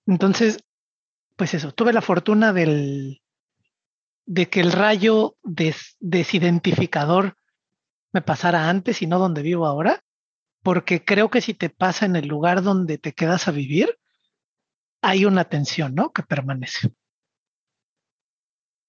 [0.07, 0.59] Entonces,
[1.37, 3.23] pues eso, tuve la fortuna del,
[4.27, 7.37] de que el rayo des, desidentificador
[8.13, 10.03] me pasara antes y no donde vivo ahora
[10.63, 13.99] porque creo que si te pasa en el lugar donde te quedas a vivir,
[15.03, 16.13] hay una tensión, ¿no?
[16.13, 16.91] Que permanece.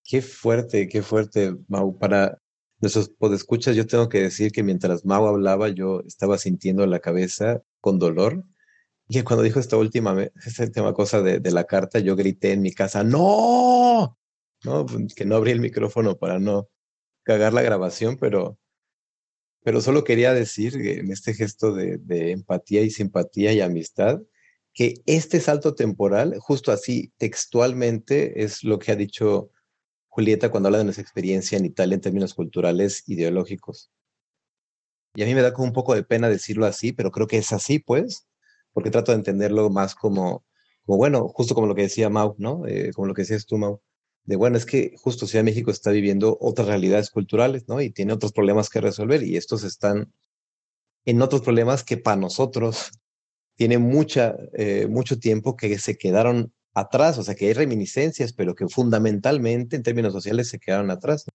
[0.04, 1.98] Qué fuerte, qué fuerte, Mau.
[1.98, 2.38] Para
[2.82, 7.62] nuestros podescuchas, yo tengo que decir que mientras Mau hablaba, yo estaba sintiendo la cabeza
[7.80, 8.44] con dolor.
[9.08, 10.16] Y cuando dijo esta última,
[10.46, 14.18] esta última cosa de, de la carta, yo grité en mi casa, ¡No!
[14.64, 14.86] ¿no?
[15.16, 16.70] Que no abrí el micrófono para no
[17.24, 18.58] cagar la grabación, pero
[19.64, 24.22] pero solo quería decir en este gesto de, empatía y simpatía y amistad
[24.74, 29.52] que este salto temporal, justo así textualmente, es lo que ha dicho
[30.12, 33.90] Julieta cuando habla de nuestra experiencia en Italia en términos culturales ideológicos.
[35.16, 37.38] Y a mí me da como un poco de pena decirlo así, pero creo que
[37.38, 38.28] es así, pues,
[38.74, 40.46] porque trato de entenderlo más como,
[40.86, 42.68] bueno, justo como lo que decía Mau, ¿no?
[42.68, 43.82] Eh, como lo que decías tú, Mau
[44.26, 47.82] de, bueno, es que justo Ciudad de México está viviendo otras realidades culturales, ¿no?
[47.82, 50.14] Y tiene otros problemas que resolver y estos están
[51.06, 52.92] en otros problemas que para nosotros
[53.56, 58.56] tiene mucha, eh, mucho tiempo que se quedaron atrás, o sea, que hay reminiscencias, pero
[58.56, 61.26] que fundamentalmente en términos sociales se quedaron atrás.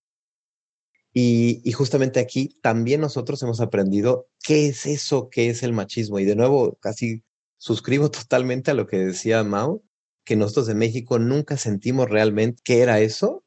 [1.18, 6.18] Y, justamente aquí también nosotros hemos aprendido qué es eso, qué es el machismo.
[6.18, 7.24] Y de nuevo, casi
[7.56, 9.82] suscribo totalmente a lo que decía Mao,
[10.24, 13.44] que nosotros de México nunca sentimos realmente qué era eso.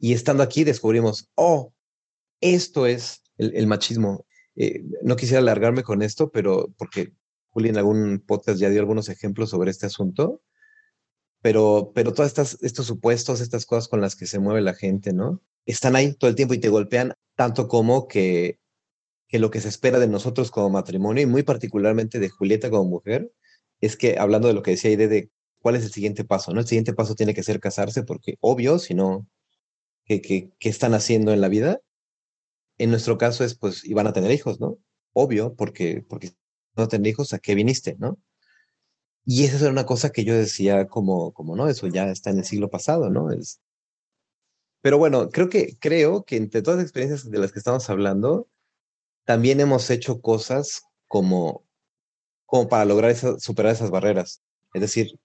[0.00, 1.74] Y estando aquí descubrimos, oh,
[2.40, 4.26] esto es el, machismo.
[4.56, 7.12] Eh, no quisiera alargarme con esto, pero porque
[7.50, 10.40] Juli en algún podcast ya dio algunos ejemplos sobre este asunto.
[11.42, 15.42] Pero, pero todos estos supuestos, estas cosas con las que se mueve la gente, ¿no?
[15.66, 18.58] Están ahí todo el tiempo y te golpean tanto como que,
[19.28, 22.84] que lo que se espera de nosotros como matrimonio y muy particularmente de Julieta como
[22.88, 23.32] mujer,
[23.80, 26.60] es que hablando de lo que decía Aide de cuál es el siguiente paso, ¿no?
[26.60, 29.26] El siguiente paso tiene que ser casarse porque obvio, si no,
[30.04, 31.80] ¿qué, qué, están haciendo en la vida?
[32.78, 34.78] En nuestro caso es, pues, iban a tener hijos, ¿no?
[35.12, 36.32] Obvio, porque, porque
[36.76, 38.18] no tener hijos, ¿a qué viniste, no?
[39.24, 42.38] Y esa era una cosa que yo decía como, como, no, eso ya está en
[42.38, 43.30] el siglo pasado, ¿no?
[43.30, 43.60] Es...
[44.80, 48.48] Pero bueno, creo que, creo que entre todas las experiencias de las que estamos hablando,
[49.24, 51.64] también hemos hecho cosas como,
[52.46, 54.42] como para lograr superar esas barreras.
[54.74, 55.20] Es decir,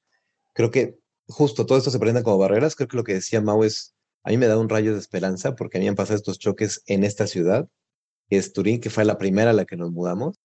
[0.53, 2.75] creo que justo todo esto se presenta como barreras.
[2.75, 5.55] Creo que lo que decía Mau es, a mí me da un rayo de esperanza
[5.55, 7.67] porque a mí me han pasado estos choques en esta ciudad,
[8.29, 10.35] que es Turín, que fue la primera a la que nos mudamos,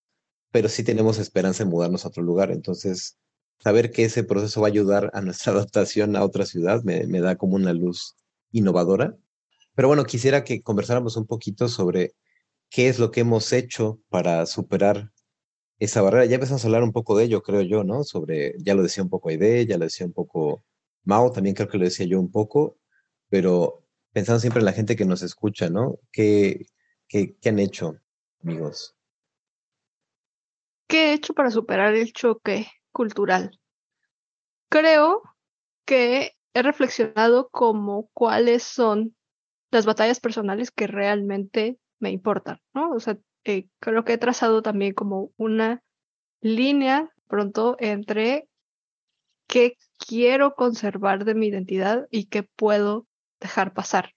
[0.51, 2.51] pero sí tenemos esperanza en mudarnos a otro lugar.
[2.51, 3.19] Entonces,
[3.63, 7.21] saber que ese proceso va a ayudar a nuestra adaptación a otra ciudad me, me
[7.21, 8.17] da como una luz
[8.51, 9.17] innovadora.
[9.75, 12.15] Pero bueno, quisiera que conversáramos un poquito sobre
[12.69, 15.13] qué es lo que hemos hecho para superar
[15.79, 16.27] esa barrera.
[16.27, 18.05] Ya empezamos a hablar un poco de ello, creo yo, ¿no?
[18.05, 20.65] Sobre, ya lo decía un poco Aide, ya lo decía un poco
[21.05, 22.79] Mao, también creo que lo decía yo un poco,
[23.29, 25.99] pero pensando siempre en la gente que nos escucha, ¿no?
[26.13, 26.67] ¿Qué,
[27.09, 27.97] qué, qué han hecho,
[28.43, 28.95] amigos?
[30.87, 33.59] ¿Qué he hecho para superar el choque cultural?
[34.69, 35.23] Creo
[35.85, 39.17] que he reflexionado como cuáles son
[39.71, 42.91] las batallas personales que realmente me importan, ¿no?
[42.91, 45.83] O sea, eh, creo que he trazado también como una
[46.41, 48.49] línea pronto entre
[49.47, 53.07] qué quiero conservar de mi identidad y qué puedo
[53.41, 54.13] dejar pasar.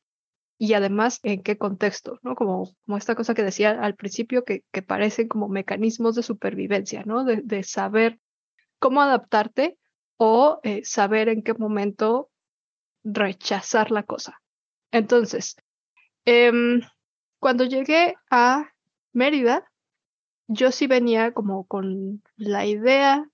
[0.57, 2.35] Y además, en qué contexto, ¿no?
[2.35, 7.03] Como, como esta cosa que decía al principio, que, que parecen como mecanismos de supervivencia,
[7.05, 7.25] ¿no?
[7.25, 8.19] De, de saber
[8.79, 9.77] cómo adaptarte
[10.17, 12.29] o eh, saber en qué momento
[13.03, 14.41] rechazar la cosa.
[14.91, 15.55] Entonces,
[16.25, 16.81] em,
[17.39, 18.71] cuando llegué a
[19.13, 19.71] Mérida,
[20.47, 23.29] yo sí venía como con la idea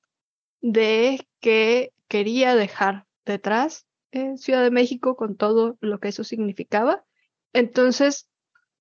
[0.61, 7.03] de que quería dejar detrás en Ciudad de México con todo lo que eso significaba.
[7.53, 8.29] Entonces,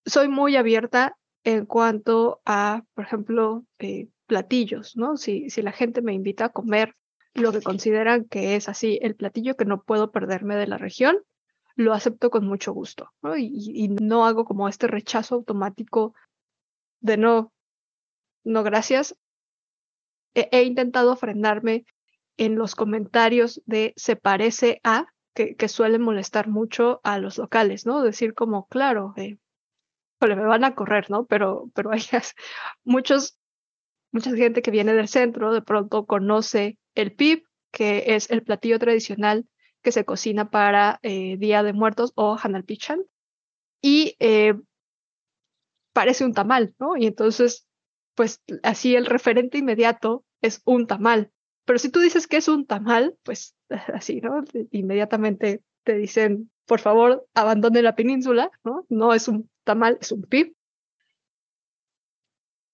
[0.04, 5.16] soy muy abierta en cuanto a, por ejemplo, eh, platillos, ¿no?
[5.16, 6.94] Si, si la gente me invita a comer
[7.34, 11.18] lo que consideran que es así el platillo que no puedo perderme de la región,
[11.74, 13.36] lo acepto con mucho gusto, ¿no?
[13.36, 16.14] Y, no hago como este rechazo automático
[17.00, 17.52] de no,
[18.44, 19.16] no gracias.
[20.34, 21.84] He, intentado frenarme
[22.36, 27.84] en los comentarios de se parece a, que, que suelen molestar mucho a los locales,
[27.84, 28.00] ¿no?
[28.00, 29.38] Decir como, claro, eh,
[30.20, 31.26] me van a correr, ¿no?
[31.26, 32.00] Pero, pero hay
[32.84, 33.38] muchos,
[34.12, 38.78] mucha gente que viene del centro de pronto conoce el PIB, que es el platillo
[38.78, 39.46] tradicional
[39.82, 43.00] que se cocina para eh, Día de Muertos o Hanalpichan.
[43.82, 44.54] Y eh,
[45.92, 46.96] parece un tamal, ¿no?
[46.96, 47.66] Y entonces,
[48.14, 51.32] pues así el referente inmediato es un tamal.
[51.64, 53.54] Pero si tú dices que es un tamal, pues
[53.94, 54.42] así, ¿no?
[54.70, 58.86] Inmediatamente te dicen, por favor, abandone la península, ¿no?
[58.88, 60.54] No es un tamal, es un pib.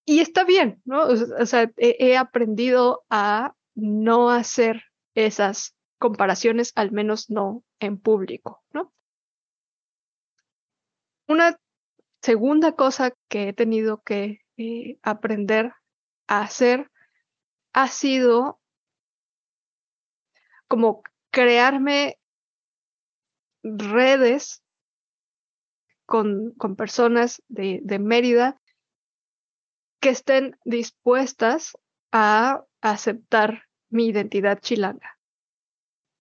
[0.07, 1.03] Y está bien, ¿no?
[1.03, 4.85] O sea, he aprendido a no hacer
[5.15, 8.93] esas comparaciones, al menos no en público, ¿no?
[11.27, 11.59] Una
[12.23, 15.73] segunda cosa que he tenido que eh, aprender
[16.29, 16.91] a hacer
[17.73, 18.61] ha sido
[20.69, 22.19] como crearme
[23.63, 24.63] redes
[26.07, 28.61] con, con personas de, de Mérida
[30.07, 31.77] que estén dispuestas
[32.13, 35.19] a aceptar mi identidad chilanga.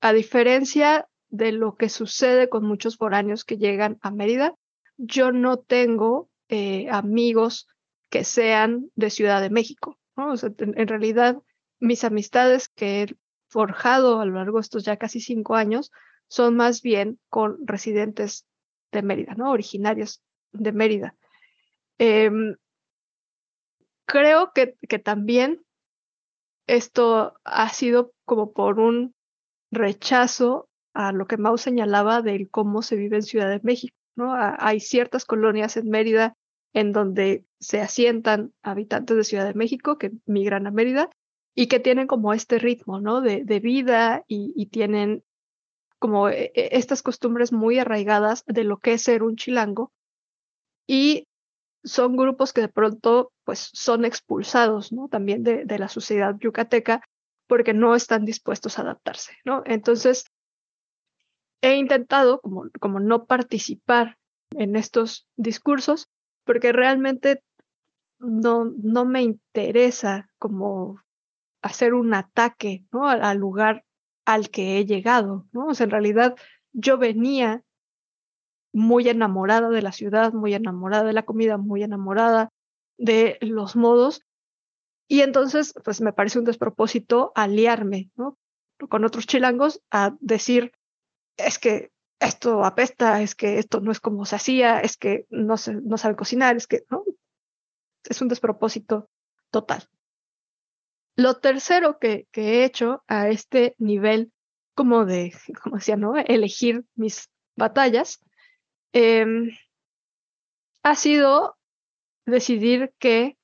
[0.01, 4.55] A diferencia de lo que sucede con muchos foráneos que llegan a Mérida,
[4.97, 7.67] yo no tengo eh, amigos
[8.09, 9.99] que sean de Ciudad de México.
[10.17, 11.37] en, realidad,
[11.79, 13.15] mis amistades que he
[13.49, 15.91] forjado a lo largo de estos ya casi cinco años
[16.27, 18.47] son más bien con residentes
[18.91, 19.51] de Mérida, ¿no?
[19.51, 20.23] originarios
[20.53, 21.15] de Mérida.
[21.99, 22.55] Em,
[24.05, 25.63] creo que, que también
[26.67, 29.13] esto ha sido como por un
[29.71, 33.95] rechazo a lo que Mao señalaba del cómo se vive en Ciudad de México.
[34.15, 34.33] ¿no?
[34.35, 36.35] Hay ciertas colonias en Mérida
[36.73, 41.09] en donde se asientan habitantes de Ciudad de México que migran a Mérida
[41.53, 43.21] y que tienen como este ritmo ¿no?
[43.21, 45.23] de, vida y, y, tienen
[45.99, 49.91] como e, e, estas costumbres muy arraigadas de lo que es ser un chilango.
[50.87, 51.27] Y
[51.85, 55.07] son grupos que de pronto pues son expulsados, ¿no?
[55.07, 57.01] También de, la sociedad yucateca
[57.47, 59.61] porque no están dispuestos a adaptarse, ¿no?
[59.65, 60.25] Entonces,
[61.61, 64.17] he intentado como, no participar
[64.51, 66.09] en estos discursos
[66.43, 67.43] porque realmente
[68.19, 70.99] no, no me interesa como
[71.61, 73.85] hacer un ataque, al lugar
[74.25, 75.67] al que he llegado, ¿no?
[75.67, 76.35] O sea, en realidad
[76.73, 77.63] yo venía
[78.75, 82.49] muy enamorada de la ciudad, muy enamorada de la comida, muy enamorada
[82.97, 84.21] de los modos.
[85.07, 88.37] Y entonces, pues me parece un despropósito aliarme ¿no?
[88.89, 90.73] con otros chilangos a decir,
[91.37, 95.55] es que esto apesta, es que esto no es como se hacía, es que no,
[95.55, 97.05] se, no sabe cocinar, es que ¿no?
[98.03, 99.09] es un despropósito
[99.51, 99.87] total.
[101.15, 104.33] Lo tercero que, he hecho a este nivel
[104.73, 106.17] como de, como decía, ¿no?
[106.17, 108.19] Elegir mis batallas,
[108.95, 109.51] em,
[110.83, 111.57] ha sido
[112.25, 113.37] decidir que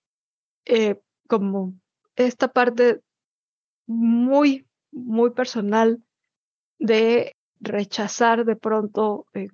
[0.66, 1.74] eh, como
[2.16, 3.02] esta parte
[3.86, 6.02] muy, muy personal
[6.80, 9.50] de rechazar de pronto eh,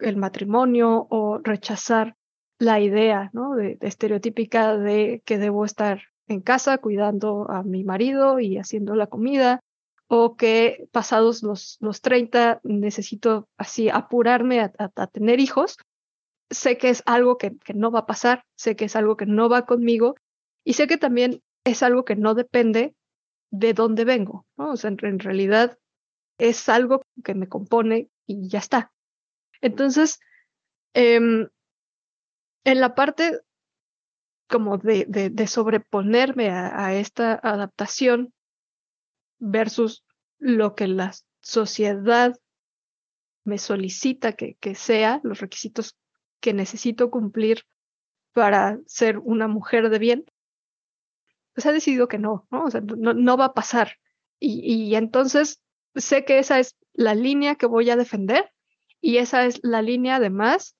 [0.00, 2.16] el matrimonio o rechazar
[2.58, 3.54] la idea ¿no?
[3.54, 9.06] de, estereotípica de que debo estar en casa cuidando a mi marido y haciendo la
[9.06, 9.60] comida
[10.08, 15.76] o que pasados los, los 30 necesito así apurarme a, tener hijos,
[16.50, 19.26] sé que es algo que, que, no va a pasar, sé que es algo que
[19.26, 20.14] no va conmigo
[20.64, 22.94] y sé que también es algo que no depende
[23.50, 24.72] de dónde vengo, ¿no?
[24.72, 25.78] O sea, en, realidad
[26.38, 28.92] es algo que me compone y ya está.
[29.60, 30.20] Entonces,
[30.94, 31.48] em,
[32.64, 33.40] en la parte
[34.48, 38.32] como de, de, sobreponerme a, esta adaptación
[39.38, 40.04] versus
[40.38, 42.36] lo que la sociedad
[43.44, 45.96] me solicita que, que sea, los requisitos
[46.40, 47.62] que necesito cumplir
[48.32, 50.24] para ser una mujer de bien,
[51.54, 52.66] pues ha decidido que no, ¿no?
[53.14, 53.92] No va a pasar.
[54.38, 55.62] Y, y, entonces
[55.94, 58.52] sé que esa es la línea que voy a defender
[59.00, 60.76] y esa es la línea además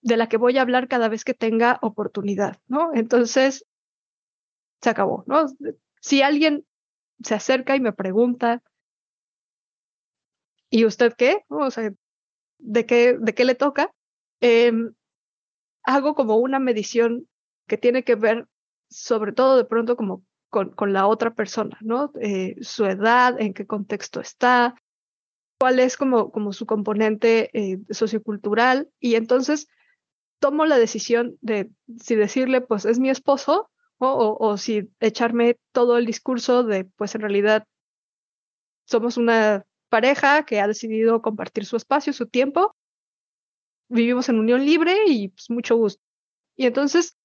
[0.00, 2.94] de la que voy a hablar cada vez que tenga oportunidad, ¿no?
[2.94, 3.66] Entonces,
[4.80, 5.46] se acabó, ¿no?
[6.00, 6.64] Si alguien
[7.22, 8.62] se acerca y me pregunta,
[10.70, 11.44] ¿y usted qué?
[11.48, 11.92] O sea,
[12.58, 13.92] ¿de qué, de qué le toca?
[14.40, 14.94] Em,
[15.82, 17.28] hago como una medición
[17.66, 18.46] que tiene que ver
[18.88, 22.12] sobre todo de pronto como con, con la otra persona, ¿no?
[22.20, 24.74] Eh, su edad, en qué contexto está,
[25.58, 29.68] cuál es como, como su componente eh, sociocultural y entonces
[30.38, 35.98] tomo la decisión de si decirle, pues es mi esposo, o, o, si echarme todo
[35.98, 37.64] el discurso de, pues en realidad
[38.84, 42.74] somos una pareja que ha decidido compartir su espacio, su tiempo,
[43.88, 46.02] vivimos en unión libre y pues mucho gusto.
[46.56, 47.16] Y entonces,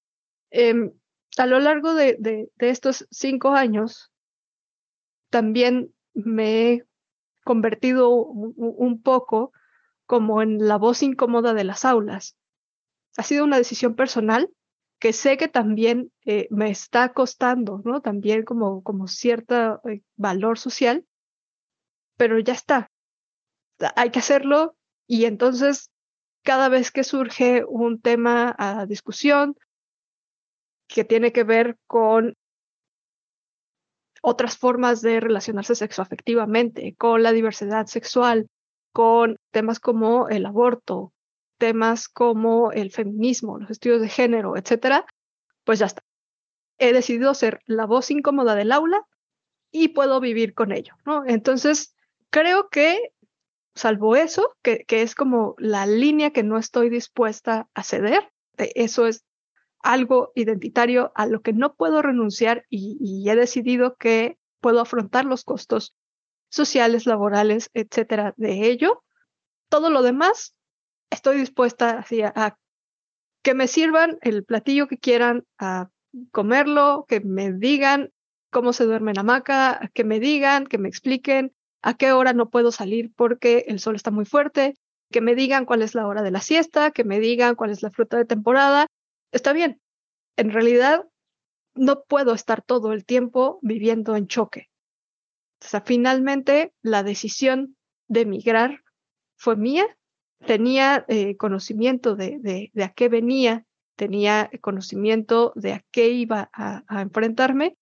[0.50, 0.92] eh,
[1.38, 4.10] a lo largo de, de, estos cinco años,
[5.30, 6.86] también me he
[7.44, 9.52] convertido un, poco
[10.06, 12.36] como en la voz incómoda de las aulas.
[13.16, 14.50] Ha sido una decisión personal
[15.02, 18.02] que sé que también eh, me está costando, ¿no?
[18.02, 21.04] También como, como cierto eh, valor social,
[22.16, 22.88] pero ya está.
[23.96, 24.76] Hay que hacerlo
[25.08, 25.90] y entonces
[26.44, 29.56] cada vez que surge un tema a discusión,
[30.86, 32.36] que tiene que ver con
[34.22, 38.48] otras formas de relacionarse sexoafectivamente, con la diversidad sexual,
[38.92, 41.12] con temas como el aborto,
[41.62, 45.06] temas como el feminismo, los estudios de género, etcétera,
[45.62, 46.02] pues ya está.
[46.78, 49.06] He decidido ser la voz incómoda del aula
[49.70, 51.24] y puedo vivir con ello, ¿no?
[51.24, 51.94] Entonces,
[52.30, 53.12] creo que,
[53.76, 59.06] salvo eso, que, que es como la línea que no estoy dispuesta a ceder, eso
[59.06, 59.24] es
[59.84, 65.44] algo identitario a lo que no puedo renunciar y, he decidido que puedo afrontar los
[65.44, 65.94] costos
[66.48, 69.04] sociales, laborales, etcétera, de ello.
[69.68, 70.56] Todo lo demás,
[71.12, 72.04] estoy dispuesta
[72.34, 72.56] a,
[73.42, 75.90] que me sirvan el platillo que quieran, a
[76.30, 78.10] comerlo, que me digan
[78.50, 82.50] cómo se duerme en hamaca, que me digan, que me expliquen a qué hora no
[82.50, 84.74] puedo salir porque el sol está muy fuerte,
[85.10, 87.82] que me digan cuál es la hora de la siesta, que me digan cuál es
[87.82, 88.86] la fruta de temporada,
[89.32, 89.80] está bien.
[90.36, 91.04] En realidad,
[91.74, 94.68] no puedo estar todo el tiempo viviendo en choque.
[95.62, 97.76] O sea, finalmente la decisión
[98.08, 98.82] de emigrar
[99.36, 99.86] fue mía.
[100.46, 102.38] Tenía eh, conocimiento de,
[102.72, 103.64] de, a qué venía,
[103.96, 107.76] tenía conocimiento de a qué iba a, enfrentarme.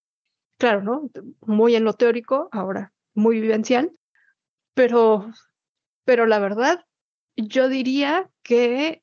[0.58, 1.10] Claro, ¿no?
[1.40, 3.92] Muy en lo teórico, ahora muy vivencial,
[4.74, 5.30] pero,
[6.04, 6.84] pero la verdad,
[7.36, 9.02] yo diría que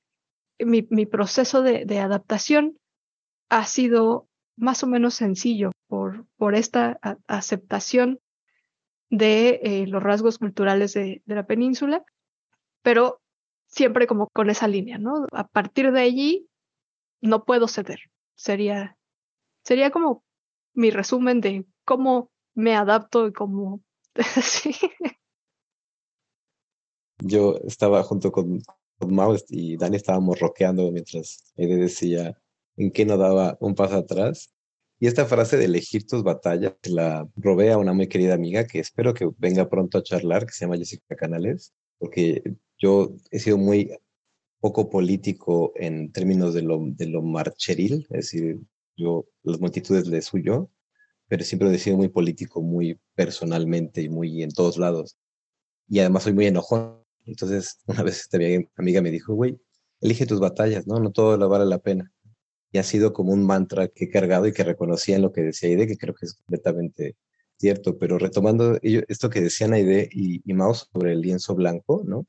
[0.59, 2.77] mi, mi proceso de, de, adaptación
[3.49, 8.19] ha sido más o menos sencillo por, por esta aceptación
[9.09, 12.03] de eh, los rasgos culturales de, de, la península,
[12.81, 13.21] pero
[13.67, 15.27] siempre como con esa línea, ¿no?
[15.31, 16.49] A partir de allí
[17.21, 17.99] no puedo ceder.
[18.35, 18.97] Sería,
[19.63, 20.23] sería como
[20.73, 23.81] mi resumen de cómo me adapto y cómo...
[24.41, 24.75] sí.
[27.19, 28.61] Yo estaba junto con,
[28.99, 32.39] con y Dani estábamos rockeando mientras Ede decía
[32.77, 34.53] en qué no daba un paso atrás.
[34.99, 38.79] Y esta frase de elegir tus batallas la robé a una muy querida amiga que
[38.79, 42.43] espero que venga pronto a charlar, que se llama Jessica Canales, porque
[42.77, 43.91] yo he sido muy
[44.59, 48.59] poco político en términos de lo, de lo marcheril, es decir,
[48.95, 50.71] yo las multitudes le suyo,
[51.27, 55.17] pero siempre he sido muy político, muy personalmente y muy en todos lados.
[55.87, 57.03] y además soy muy enojón.
[57.25, 58.37] Entonces, una vez esta
[58.77, 59.59] amiga me dijo, güey,
[60.01, 60.99] elige tus batallas, ¿no?
[60.99, 62.11] No todo lo vale la pena.
[62.71, 65.41] Y ha sido como un mantra que he cargado y que reconocía en lo que
[65.41, 67.15] decía Aide, que creo que es completamente
[67.57, 67.97] cierto.
[67.97, 72.25] Pero retomando esto que decían Aide y, y Mao sobre el lienzo blanco, ¿no?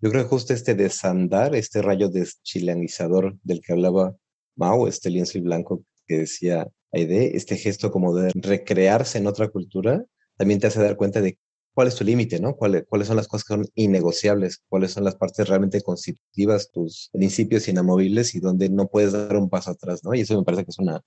[0.00, 4.14] Yo creo que justo este desandar, este rayo deschilanguizador del que hablaba
[4.56, 10.04] Mao, este lienzo blanco que decía Aide, este gesto como de recrearse en otra cultura,
[10.36, 11.38] también te hace dar cuenta de
[11.74, 12.54] cuál es tu límite, ¿no?
[12.54, 14.62] ¿Cuáles, ¿Cuáles son las cosas que son innegociables?
[14.68, 19.50] ¿Cuáles son las partes realmente constitutivas, tus principios inamovibles y donde no puedes dar un
[19.50, 20.14] paso atrás, ¿no?
[20.14, 21.02] Y eso me parece que es una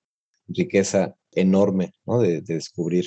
[0.47, 2.20] riqueza enorme, ¿no?
[2.20, 3.05] De, descubrir.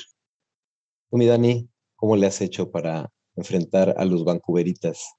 [1.10, 5.14] Dani, ¿cómo le has hecho para enfrentar a los vancouveritas?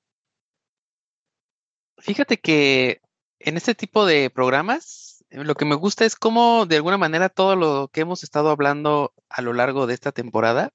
[1.97, 3.01] Fíjate que
[3.39, 7.55] en este tipo de programas, lo que me gusta es cómo de alguna manera todo
[7.55, 10.73] lo que hemos estado hablando a lo largo de esta temporada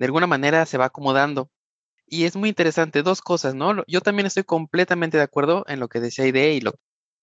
[0.00, 1.50] de alguna manera se va acomodando.
[2.06, 3.84] Y es muy interesante, dos cosas, ¿no?
[3.86, 6.78] Yo también estoy completamente de acuerdo en lo que decía Ide y lo que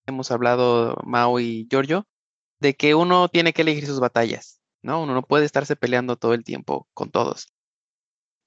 [0.06, 2.08] hemos hablado Mao y Giorgio,
[2.60, 5.04] de que uno tiene que elegir sus batallas, ¿no?
[5.04, 7.54] Uno no puede estarse peleando todo el tiempo con todos.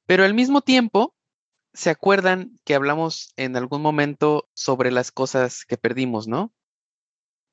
[0.07, 1.15] Pero al mismo tiempo,
[1.75, 6.53] ¿se acuerdan que hablamos en algún momento sobre las cosas que perdimos, ¿no?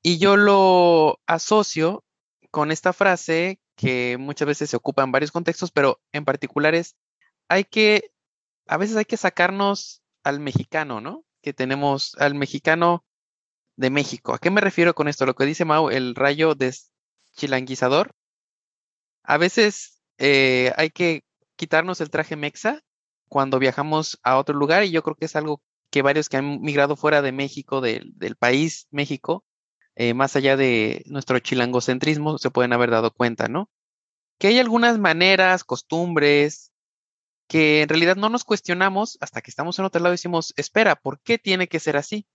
[0.01, 2.05] Y yo lo asocio
[2.49, 6.95] con esta frase que muchas veces se ocupa en varios contextos, pero en particular es,
[7.49, 8.11] hay que,
[8.67, 11.25] a veces hay que sacarnos al mexicano, ¿no?
[11.41, 13.03] Que tenemos al mexicano
[13.75, 14.33] de México.
[14.33, 15.25] ¿A qué me refiero con esto?
[15.25, 16.55] Lo que dice Mau, el rayo
[17.35, 18.15] chilanguizador.
[19.27, 21.25] A veces eh, hay que
[21.57, 22.81] quitarnos el traje mexa
[23.27, 25.61] cuando viajamos a otro lugar y yo creo que es algo
[25.91, 29.45] que varios que han migrado fuera de México, del país México,
[29.95, 33.69] eh, más allá de nuestro chilangocentrismo, se pueden haber dado cuenta, ¿no?
[34.39, 36.71] Que hay algunas maneras, costumbres,
[37.47, 40.95] que en realidad no nos cuestionamos hasta que estamos en otro lado y decimos, espera,
[40.95, 42.27] ¿por qué tiene que ser así?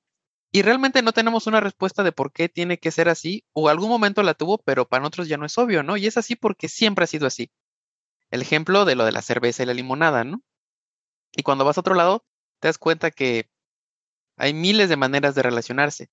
[0.55, 3.88] Y realmente no tenemos una respuesta de por qué tiene que ser así, o algún
[3.88, 5.96] momento la tuvo, pero para nosotros ya no es obvio, ¿no?
[5.96, 7.50] Y es así porque siempre ha sido así.
[8.30, 10.42] El ejemplo de lo de la cerveza y la limonada, ¿no?
[11.34, 12.26] Y cuando vas a otro lado,
[12.61, 13.48] te das cuenta que
[14.36, 16.11] hay miles de maneras de relacionarse.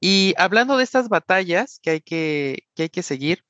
[0.00, 3.44] Y hablando de estas batallas que hay que, que, hay que seguir,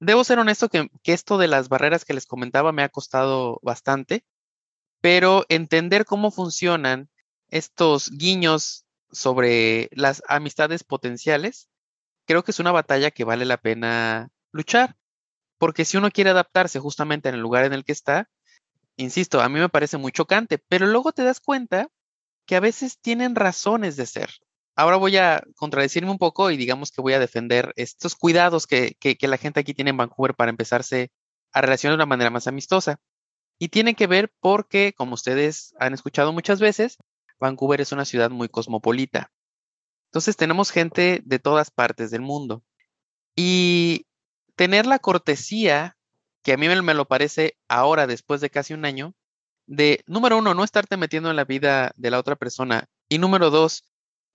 [0.00, 3.58] debo ser honesto que, que esto de las barreras que les comentaba me ha costado
[3.62, 4.24] bastante,
[5.00, 7.10] pero entender cómo funcionan
[7.48, 11.68] estos guiños sobre las amistades potenciales,
[12.26, 14.96] creo que es una batalla que vale la pena luchar,
[15.58, 18.30] porque si uno quiere adaptarse justamente en el lugar en el que está,
[18.96, 21.88] insisto, a mí me parece muy chocante, pero luego te das cuenta
[22.46, 24.30] que a veces tienen razones de ser
[24.76, 28.96] ahora voy a contradecirme un poco y digamos que voy a defender estos cuidados que,
[29.20, 31.10] la gente aquí tiene en Vancouver para empezarse
[31.52, 32.98] a relacionar de una manera más amistosa.
[33.58, 36.98] Y tiene que ver porque, como ustedes han escuchado muchas veces,
[37.42, 39.32] Vancouver es una ciudad muy cosmopolita.
[40.06, 42.62] Entonces tenemos gente de todas partes del mundo.
[43.34, 44.06] Y
[44.54, 45.96] tener la cortesía,
[46.44, 49.14] que a mí me, lo parece ahora, después de casi un año,
[49.66, 52.86] de, número uno, no estarte metiendo en la vida de la otra persona.
[53.08, 53.84] Y número dos,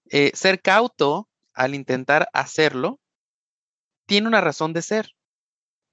[0.09, 2.99] eh, ser cauto al intentar hacerlo
[4.05, 5.13] tiene una razón de ser.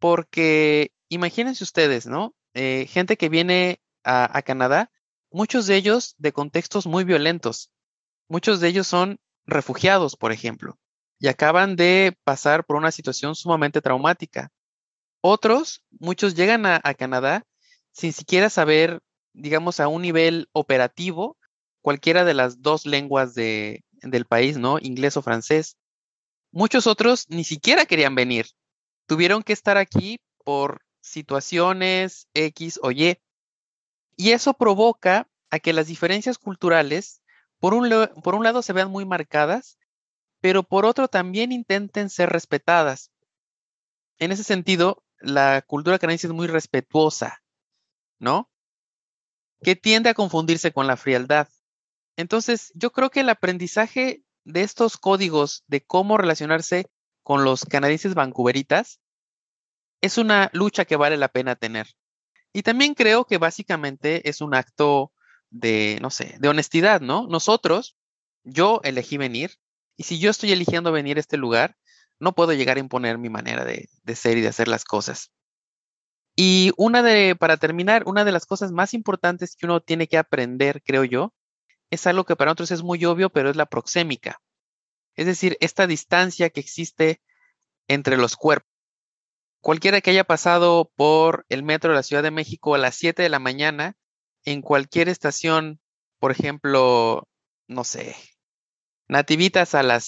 [0.00, 2.34] Porque imagínense ustedes, ¿no?
[2.54, 4.90] Eh, gente que viene a Canadá,
[5.34, 7.72] muchos de ellos de contextos muy violentos.
[8.28, 10.78] Muchos de ellos son refugiados, por ejemplo,
[11.18, 14.52] y acaban de pasar por una situación sumamente traumática.
[15.20, 17.44] Otros, muchos llegan a, Canadá
[17.90, 19.00] sin siquiera saber,
[19.32, 21.36] digamos, a un nivel operativo,
[21.82, 24.78] cualquiera de las dos lenguas de, del país, ¿no?
[24.80, 25.76] Inglés o francés.
[26.52, 28.46] Muchos otros ni siquiera querían venir.
[29.08, 33.18] Tuvieron que estar aquí por situaciones X o Y.
[34.16, 37.22] Y eso provoca a que las diferencias culturales,
[37.58, 37.88] por un,
[38.22, 39.78] por un lado, se vean muy marcadas,
[40.40, 43.10] pero por otro también intenten ser respetadas.
[44.18, 47.42] En ese sentido, la cultura canadiense es muy respetuosa,
[48.18, 48.50] ¿no?
[49.62, 51.48] Que tiende a confundirse con la frialdad.
[52.16, 56.90] Entonces, yo creo que el aprendizaje de estos códigos de cómo relacionarse
[57.22, 59.00] con los canadienses vancouveritas
[60.00, 61.88] es una lucha que vale la pena tener.
[62.54, 65.12] Y también creo que básicamente es un acto
[65.50, 67.26] de, no sé, de honestidad, ¿no?
[67.26, 67.96] Nosotros,
[68.44, 69.58] yo elegí venir,
[69.96, 71.76] y si yo estoy eligiendo venir a este lugar,
[72.20, 75.32] no puedo llegar a imponer mi manera de, ser y de hacer las cosas.
[76.36, 80.16] Y una de, para terminar, una de las cosas más importantes que uno tiene que
[80.16, 81.34] aprender, creo yo,
[81.90, 84.40] es algo que para nosotros es muy obvio, pero es la proxémica.
[85.16, 87.20] Es decir, esta distancia que existe
[87.88, 88.73] entre los cuerpos.
[89.64, 93.22] Cualquiera que haya pasado por el metro de la Ciudad de México a las 7
[93.22, 93.96] de la mañana
[94.44, 95.80] en cualquier estación,
[96.18, 97.26] por ejemplo,
[97.66, 98.14] no sé,
[99.08, 100.04] nativitas a las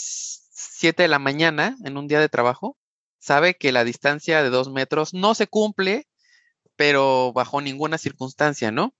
[0.50, 2.76] 7 de la mañana en un día de trabajo,
[3.18, 6.06] sabe que la distancia de dos metros no se cumple,
[6.76, 8.94] pero bajo ninguna circunstancia, ¿no?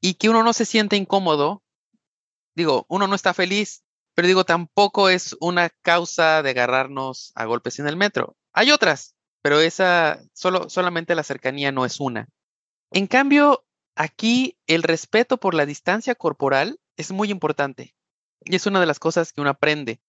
[0.00, 1.62] Y que uno no se siente incómodo,
[2.54, 7.80] digo, uno no está feliz, pero digo, tampoco es una causa de agarrarnos a golpes
[7.80, 8.34] en el metro.
[8.54, 9.13] Hay otras,
[9.44, 12.30] pero esa, solo, solamente la cercanía no es una.
[12.90, 17.94] En cambio, aquí el respeto por la distancia corporal es muy importante
[18.40, 20.00] y es una de las cosas que uno aprende.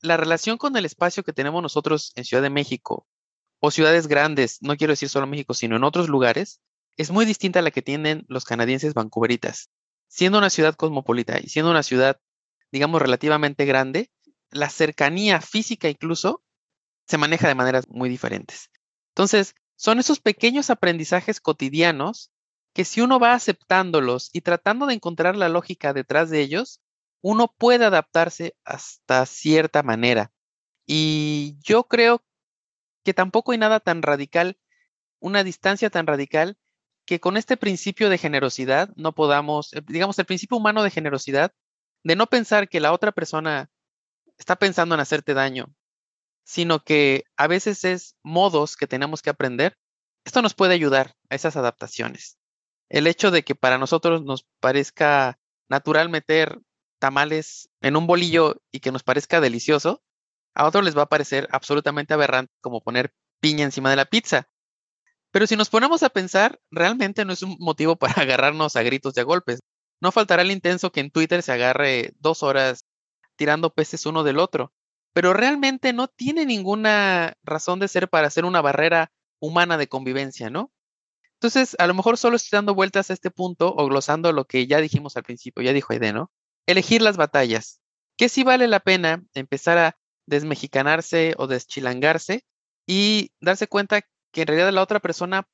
[0.00, 3.06] La relación con el espacio que tenemos nosotros en Ciudad de México
[3.60, 6.62] o ciudades grandes, no quiero decir solo México, sino en otros lugares,
[6.96, 9.68] es muy distinta a la que tienen los canadienses vancouveritas.
[10.06, 12.22] Siendo una ciudad cosmopolita y siendo una ciudad,
[12.72, 14.10] digamos, relativamente grande,
[14.50, 16.42] la cercanía física incluso
[17.06, 18.70] se maneja de maneras muy diferentes.
[19.18, 22.30] Entonces, son esos pequeños aprendizajes cotidianos
[22.72, 26.80] que si uno va aceptándolos y tratando de encontrar la lógica detrás de ellos,
[27.20, 30.30] uno puede adaptarse hasta cierta manera.
[30.86, 32.22] Y yo creo
[33.02, 34.56] que tampoco hay nada tan radical,
[35.18, 36.56] una distancia tan radical,
[37.04, 41.52] que con este principio de generosidad no podamos, eh, digamos, el principio humano de generosidad,
[42.04, 43.68] de no pensar que la otra persona
[44.36, 45.74] está pensando en hacerte daño,
[46.48, 49.76] sino que a veces es modos que tenemos que aprender.
[50.24, 52.38] Esto nos puede ayudar a esas adaptaciones.
[52.88, 55.38] El hecho de que para nosotros nos parezca
[55.68, 56.58] natural meter
[56.98, 60.02] tamales en un bolillo y que nos parezca delicioso,
[60.54, 64.48] a otros les va a parecer absolutamente aberrante como poner piña encima de la pizza.
[65.30, 69.14] Pero si nos ponemos a pensar, realmente no es un motivo para agarrarnos a gritos
[69.14, 69.60] y a golpes.
[70.00, 72.86] No faltará el intenso que en Twitter se agarre dos horas
[73.36, 74.72] tirando peces uno del otro,
[75.18, 79.10] pero realmente no tiene ninguna razón de ser para hacer una barrera
[79.40, 80.70] humana de convivencia, ¿no?
[81.32, 84.68] Entonces, a lo mejor solo estoy dando vueltas a este punto o glosando lo que
[84.68, 86.30] ya dijimos al principio, ya dijo Aide, ¿no?
[86.66, 87.80] elegir las batallas.
[88.16, 89.96] Que si vale la pena empezar a
[90.26, 92.44] desmexicanarse o deschilangarse
[92.86, 95.48] y darse cuenta que en realidad la otra persona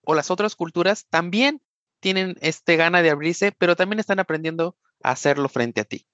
[0.00, 1.60] o las otras culturas también
[2.00, 6.06] tienen este gana de abrirse, pero también están aprendiendo a hacerlo frente a ti.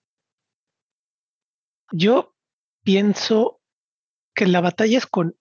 [1.93, 2.36] Yo
[2.87, 3.61] pienso
[4.33, 5.35] que la batalla es con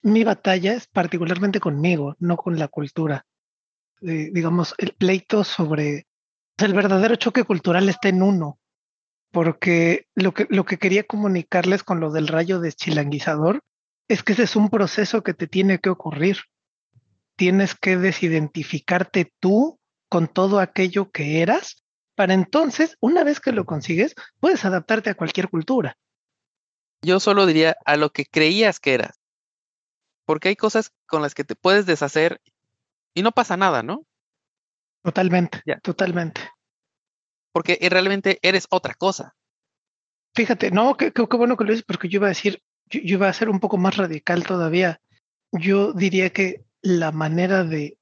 [0.00, 3.26] mi batalla es particularmente conmigo, no con la cultura.
[4.00, 6.06] Eh, digamos, el pleito sobre
[6.56, 8.58] el verdadero choque cultural está en uno,
[9.30, 13.62] porque lo que, lo que quería comunicarles con lo del rayo deschilanguizador
[14.08, 16.38] es que ese es un proceso que te tiene que ocurrir.
[17.36, 19.78] Tienes que desidentificarte tú
[20.08, 21.84] con todo aquello que eras,
[22.14, 25.98] para entonces, una vez que lo consigues, puedes adaptarte a cualquier cultura.
[27.02, 29.20] Yo solo diría a lo que creías que eras,
[30.24, 32.40] porque hay cosas con las que te puedes deshacer
[33.14, 34.06] y no pasa nada, ¿no?
[35.02, 36.40] Totalmente, totalmente.
[37.52, 39.34] Porque realmente eres otra cosa.
[40.34, 43.32] Fíjate, no, qué, bueno que lo dices, porque yo iba a decir, yo, iba a
[43.32, 45.00] ser un poco más radical todavía.
[45.52, 47.98] Yo diría que la manera de,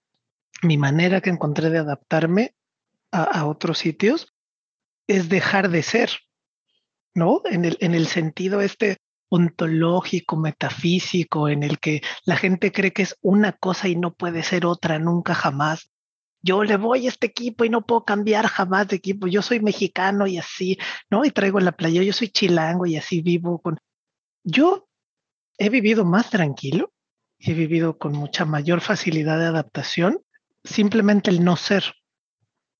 [0.63, 2.55] mi manera que encontré de adaptarme
[3.13, 4.35] a, otros sitios
[5.07, 6.11] es dejar de ser,
[7.15, 7.43] ¿no?
[7.45, 13.03] En el, en el sentido este ontológico, metafísico, en el que la gente cree que
[13.03, 15.91] es una cosa y no puede ser otra nunca jamás
[16.45, 19.61] yo le voy a este equipo y no puedo cambiar jamás de equipo, yo soy
[19.61, 20.78] mexicano y así,
[21.09, 21.24] ¿no?
[21.24, 23.81] Y traigo la playa, yo soy chilango y así vivo con...
[24.45, 24.86] Yo
[25.57, 26.93] he vivido más tranquilo,
[27.39, 30.20] he vivido con mucha mayor facilidad de adaptación,
[30.62, 31.95] simplemente el no ser.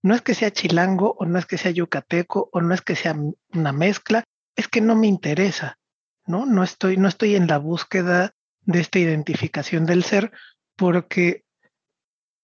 [0.05, 2.95] No es que sea chilango o no es que sea yucateco o no es que
[2.95, 3.17] sea
[3.55, 4.23] una mezcla,
[4.55, 5.79] es que no me interesa,
[6.27, 6.45] ¿no?
[6.45, 8.35] No estoy, no estoy en la búsqueda
[8.67, 10.31] de esta identificación del ser
[10.77, 11.47] porque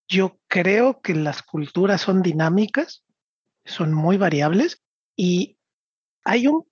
[0.08, 3.04] yo creo que las culturas son dinámicas,
[3.66, 4.80] son muy variables
[5.14, 5.58] y
[6.24, 6.66] hay un,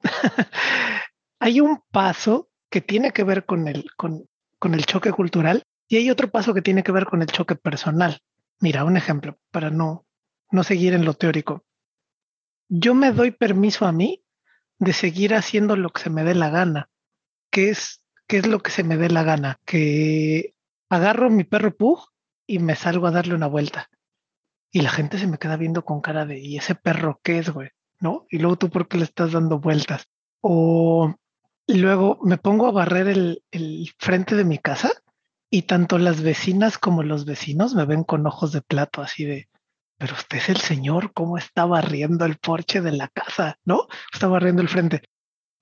[1.38, 4.26] hay un paso que tiene que ver con el, con,
[4.58, 7.54] con el choque cultural y hay otro paso que tiene que ver con el choque
[7.54, 8.18] personal.
[8.58, 10.05] Mira, un ejemplo para no,
[10.50, 11.64] no seguir en lo teórico.
[12.68, 14.24] Yo me doy permiso a mí
[14.78, 16.90] de seguir haciendo lo que se me dé la gana.
[17.50, 19.60] ¿Qué es, es lo que se me dé la gana?
[19.64, 20.54] Que
[20.88, 22.00] agarro mi perro Pug
[22.46, 23.88] y me salgo a darle una vuelta.
[24.70, 27.50] Y la gente se me queda viendo con cara de, ¿y ese perro qué es,
[27.50, 27.70] güey?
[28.00, 28.26] ¿No?
[28.30, 30.06] Y luego tú, ¿por qué le estás dando vueltas?
[30.40, 31.14] O
[31.66, 34.92] luego me pongo a barrer el, el frente de mi casa
[35.50, 39.48] y tanto las vecinas como los vecinos me ven con ojos de plato, así de,
[39.98, 43.58] pero usted es el señor, ¿cómo está barriendo el porche de la casa?
[43.64, 43.88] ¿No?
[44.12, 45.02] Está barriendo el frente.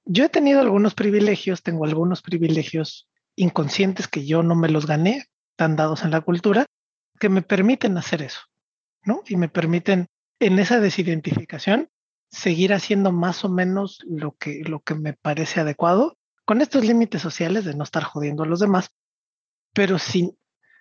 [0.04, 5.26] Yo he tenido algunos privilegios, tengo algunos privilegios inconscientes que yo no me los gané,
[5.52, 6.66] están dados en la cultura,
[7.18, 8.40] que me permiten hacer eso.
[9.04, 9.22] ¿no?
[9.26, 10.08] Y me permiten
[10.40, 11.88] en esa desidentificación
[12.30, 17.22] seguir haciendo más o menos lo que, lo que me parece adecuado, con estos límites
[17.22, 18.90] sociales de no estar jodiendo a los demás,
[19.72, 20.36] pero sin,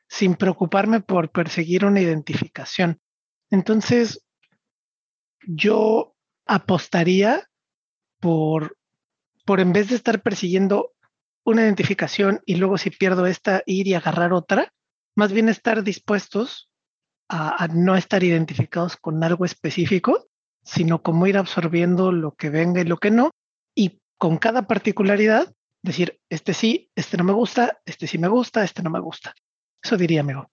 [0.09, 2.99] sin preocuparme por perseguir una identificación.
[3.53, 4.25] Entonces,
[5.45, 6.15] yo
[6.47, 7.47] apostaría
[8.19, 8.75] por,
[9.45, 10.93] por en vez de estar persiguiendo
[11.45, 14.73] una identificación y luego si pierdo esta, ir y agarrar otra,
[15.15, 16.71] más bien estar dispuestos
[17.29, 20.25] a, no estar identificados con algo específico,
[20.63, 23.29] sino como ir absorbiendo lo que venga y lo que no,
[23.75, 25.53] y con cada particularidad
[25.83, 29.35] decir, este sí, este no me gusta, este sí me gusta, este no me gusta.
[29.83, 30.49] Eso diría, amigo.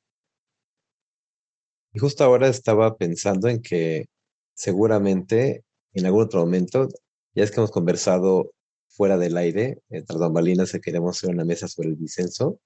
[1.93, 4.07] Y justo ahora estaba pensando en que
[4.55, 6.89] seguramente en algún otro momento,
[7.35, 8.53] ya es que hemos conversado
[8.89, 12.61] fuera del aire, entre bambalinas, que queremos hacer una mesa sobre el disenso,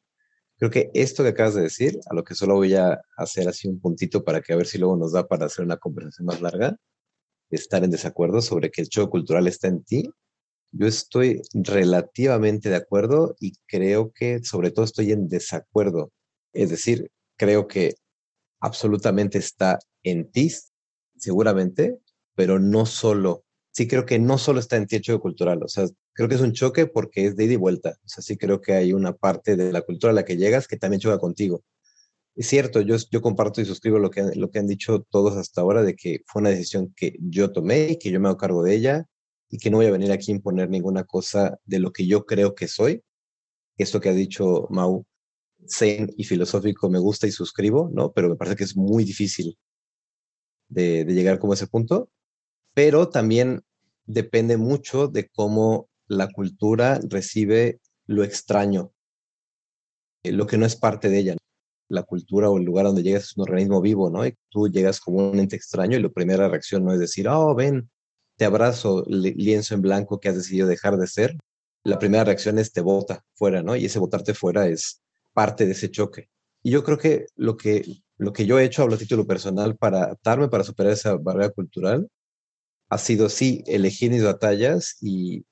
[0.56, 3.68] Creo que esto que acabas de decir, a lo que solo voy a hacer así
[3.68, 6.40] un puntito para que a ver si luego nos da para hacer una conversación más
[6.40, 6.76] larga,
[7.50, 10.10] estar en desacuerdo sobre que el show cultural está en ti.
[10.72, 16.12] Yo estoy relativamente de acuerdo y creo que sobre todo estoy en desacuerdo.
[16.52, 17.94] Es decir, creo que
[18.64, 20.50] absolutamente está en ti,
[21.18, 21.98] seguramente,
[22.34, 23.44] pero no solo.
[23.72, 25.62] Sí creo que no solo está en ti el show cultural.
[25.62, 27.90] O sea, creo que es un choque porque es de ida y vuelta.
[28.04, 30.66] O sea, sí creo que hay una parte de la cultura a la que llegas
[30.66, 31.62] que también choca contigo.
[32.36, 35.60] Es cierto, yo, yo comparto y suscribo lo que, lo que han dicho todos hasta
[35.60, 38.62] ahora de que fue una decisión que yo tomé y que yo me hago cargo
[38.62, 39.06] de ella
[39.50, 42.24] y que no voy a venir aquí a imponer ninguna cosa de lo que yo
[42.24, 43.02] creo que soy.
[43.76, 45.04] Esto que ha dicho Mau,
[45.68, 48.12] zen y filosófico, me gusta y suscribo, ¿no?
[48.12, 49.56] Pero me parece que es muy difícil
[50.68, 52.10] de, llegar como a ese punto.
[52.74, 53.62] Pero también
[54.06, 58.92] depende mucho de cómo la cultura recibe lo extraño,
[60.22, 61.36] eh, lo que no es parte de ella.
[61.88, 64.26] La cultura o el lugar donde llegas es un organismo vivo, ¿no?
[64.26, 67.54] Y tú llegas como un ente extraño y la primera reacción no es decir, oh,
[67.54, 67.90] ven,
[68.36, 71.36] te abrazo, lienzo en blanco que has decidido dejar de ser.
[71.84, 73.76] La primera reacción es te bota fuera, ¿no?
[73.76, 75.03] Y ese botarte fuera es
[75.34, 76.30] parte de ese choque.
[76.62, 77.84] Y yo creo que lo que,
[78.16, 81.50] lo que yo he hecho, hablo a título personal, para adaptarme, para superar esa barrera
[81.50, 82.08] cultural,
[82.88, 85.44] ha sido sí elegir mis batallas y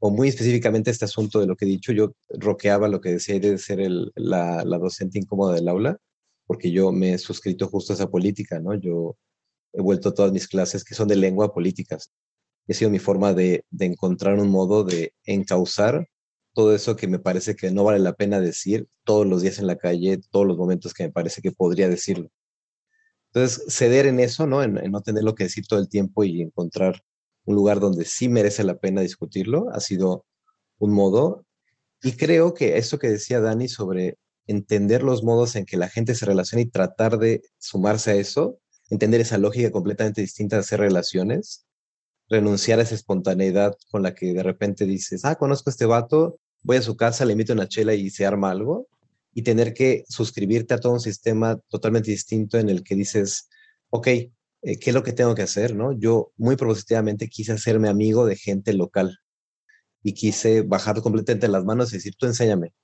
[0.00, 3.38] o muy específicamente este asunto de lo que he dicho, yo roqueaba lo que decía
[3.38, 3.80] de ser
[4.14, 5.98] la, docente incómoda del aula,
[6.46, 8.74] porque yo me he suscrito justo a esa política, ¿no?
[8.74, 9.16] Yo
[9.74, 12.10] he vuelto todas mis clases que son de lengua políticas.
[12.68, 16.08] Ha sido mi forma de, de encontrar un modo de encauzar
[16.60, 19.66] todo eso que me parece que no vale la pena decir todos los días en
[19.66, 22.28] la calle, todos los momentos que me parece que podría decirlo.
[23.32, 24.62] Entonces, ceder en eso, ¿no?
[24.62, 27.00] En, en no tener lo que decir todo el tiempo y encontrar
[27.46, 30.26] un lugar donde sí merece la pena discutirlo, ha sido
[30.78, 31.46] un modo.
[32.02, 36.14] Y creo que eso que decía Dani sobre entender los modos en que la gente
[36.14, 38.58] se relaciona y tratar de sumarse a eso,
[38.90, 41.64] entender esa lógica completamente distinta de hacer relaciones,
[42.28, 46.38] renunciar a esa espontaneidad con la que de repente dices, ah, conozco a este vato,
[46.62, 48.88] voy a su casa, le invito una chela y se arma algo,
[49.32, 53.48] y tener que suscribirte a todo un sistema totalmente distinto en el que dices,
[53.90, 54.30] ok, eh,
[54.62, 55.92] qué es lo que tengo que hacer, ¿no?
[55.92, 59.18] Yo muy propositivamente quise hacerme amigo de gente local
[60.02, 62.74] y quise bajar completamente las manos y decir, tú enséñame.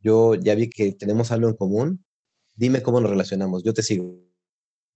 [0.00, 2.04] Yo ya vi que tenemos algo en común,
[2.54, 4.20] dime cómo nos relacionamos, yo te sigo.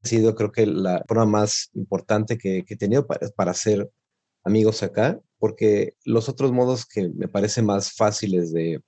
[0.04, 3.90] Ha sido creo que la forma más importante que, he tenido para, para ser
[4.44, 8.80] amigos acá, porque los otros modos que me parecen más fáciles de,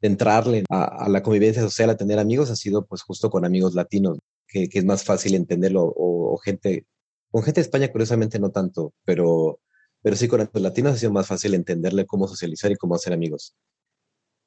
[0.00, 4.18] entrarle a, la convivencia social, a tener amigos, ha sido pues justo con amigos latinos
[4.48, 6.86] que, es más fácil entenderlo, o, gente,
[7.30, 9.60] con gente de España curiosamente no tanto, pero,
[10.00, 13.12] pero sí con los latinos ha sido más fácil entenderle cómo socializar y cómo hacer
[13.12, 13.54] amigos.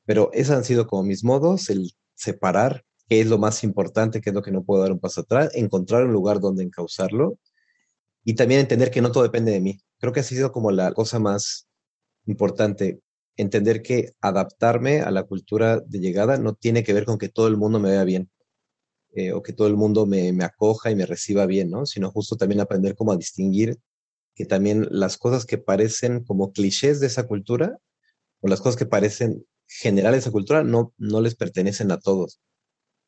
[0.08, 4.32] Pero esos han sido como mis modos, el separar qué es lo más importante, qué
[4.32, 7.38] es lo que no puedo dar un paso atrás, encontrar un lugar donde encauzarlo
[8.24, 9.80] y también entender que no todo depende de mí.
[10.00, 11.68] Creo que ha sido como la cosa más
[12.26, 13.02] importante,
[13.38, 17.48] entender que adaptarme a la cultura de llegada no tiene que ver con que todo
[17.48, 18.30] el mundo me vea bien.
[19.16, 21.88] Eh, o que todo el mundo me, me, acoja y me reciba bien, ¿no?
[21.88, 23.80] Sino justo también aprender cómo distinguir
[24.36, 27.78] que también las cosas que parecen como clichés de esa cultura
[28.42, 32.40] o las cosas que parecen generales de esa cultura no, no les pertenecen a todos.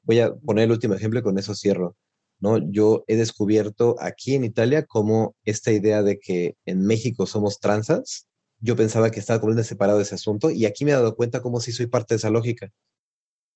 [0.03, 1.95] Voy a poner el último ejemplo y con eso cierro.
[2.41, 2.57] ¿No?
[2.71, 8.27] Yo he descubierto aquí en Italia como esta idea de que en México somos transas,
[8.59, 11.41] yo pensaba que estaba completamente separado de ese asunto y aquí me he dado cuenta
[11.41, 12.69] cómo sí soy parte de esa lógica,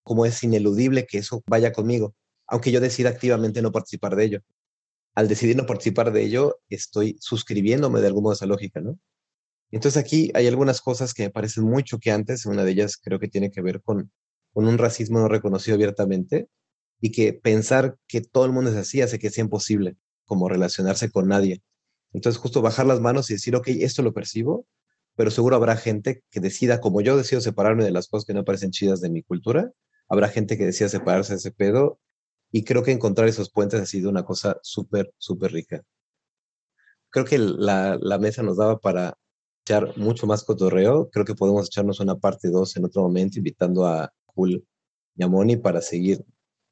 [0.04, 2.16] cómo es ineludible que eso vaya conmigo
[2.48, 4.40] aunque yo decida activamente no participar de ello.
[5.16, 9.00] Al decidir no participar de ello, estoy suscribiéndome de algún modo a esa lógica, ¿no?
[9.72, 12.46] Entonces aquí hay algunas cosas que me parecen muy choqueantes.
[12.46, 14.12] Una de ellas creo que tiene que ver con,
[14.54, 16.48] con un racismo no reconocido abiertamente,
[17.02, 21.10] y que pensar que todo el mundo es así hace que sea imposible como relacionarse
[21.12, 21.62] con nadie.
[22.14, 24.66] Entonces justo bajar las manos y decir, ok, esto lo percibo,
[25.16, 28.46] pero seguro habrá gente que decida, como yo decido separarme de las cosas que no
[28.46, 29.72] parecen chidas de mi cultura,
[30.08, 32.00] habrá gente que decida separarse de ese pedo
[32.52, 35.84] y creo que encontrar esos puentes ha sido una cosa súper, súper rica.
[37.10, 39.18] Creo que la, la, mesa nos daba para
[39.66, 41.10] echar mucho más cotorreo.
[41.10, 44.66] Creo que podemos echarnos una parte 2 en otro momento, invitando a Jul
[45.16, 46.26] Yamoni para seguir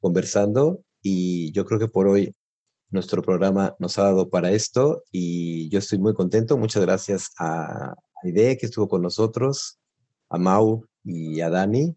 [0.04, 0.84] conversando.
[1.00, 2.34] Y yo creo que por hoy
[2.90, 6.58] nuestro programa nos ha dado para esto y yo estoy muy contento.
[6.58, 9.78] Muchas gracias a Aide que estuvo con nosotros,
[10.28, 11.96] a Mau y a Dani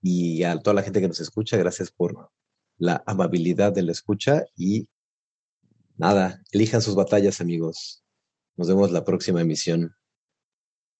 [0.00, 1.56] y a toda la gente que nos escucha.
[1.56, 2.30] Gracias por
[2.78, 4.88] la amabilidad de la escucha y
[5.96, 8.04] nada, elijan sus batallas amigos.
[8.56, 9.92] Nos vemos la próxima emisión.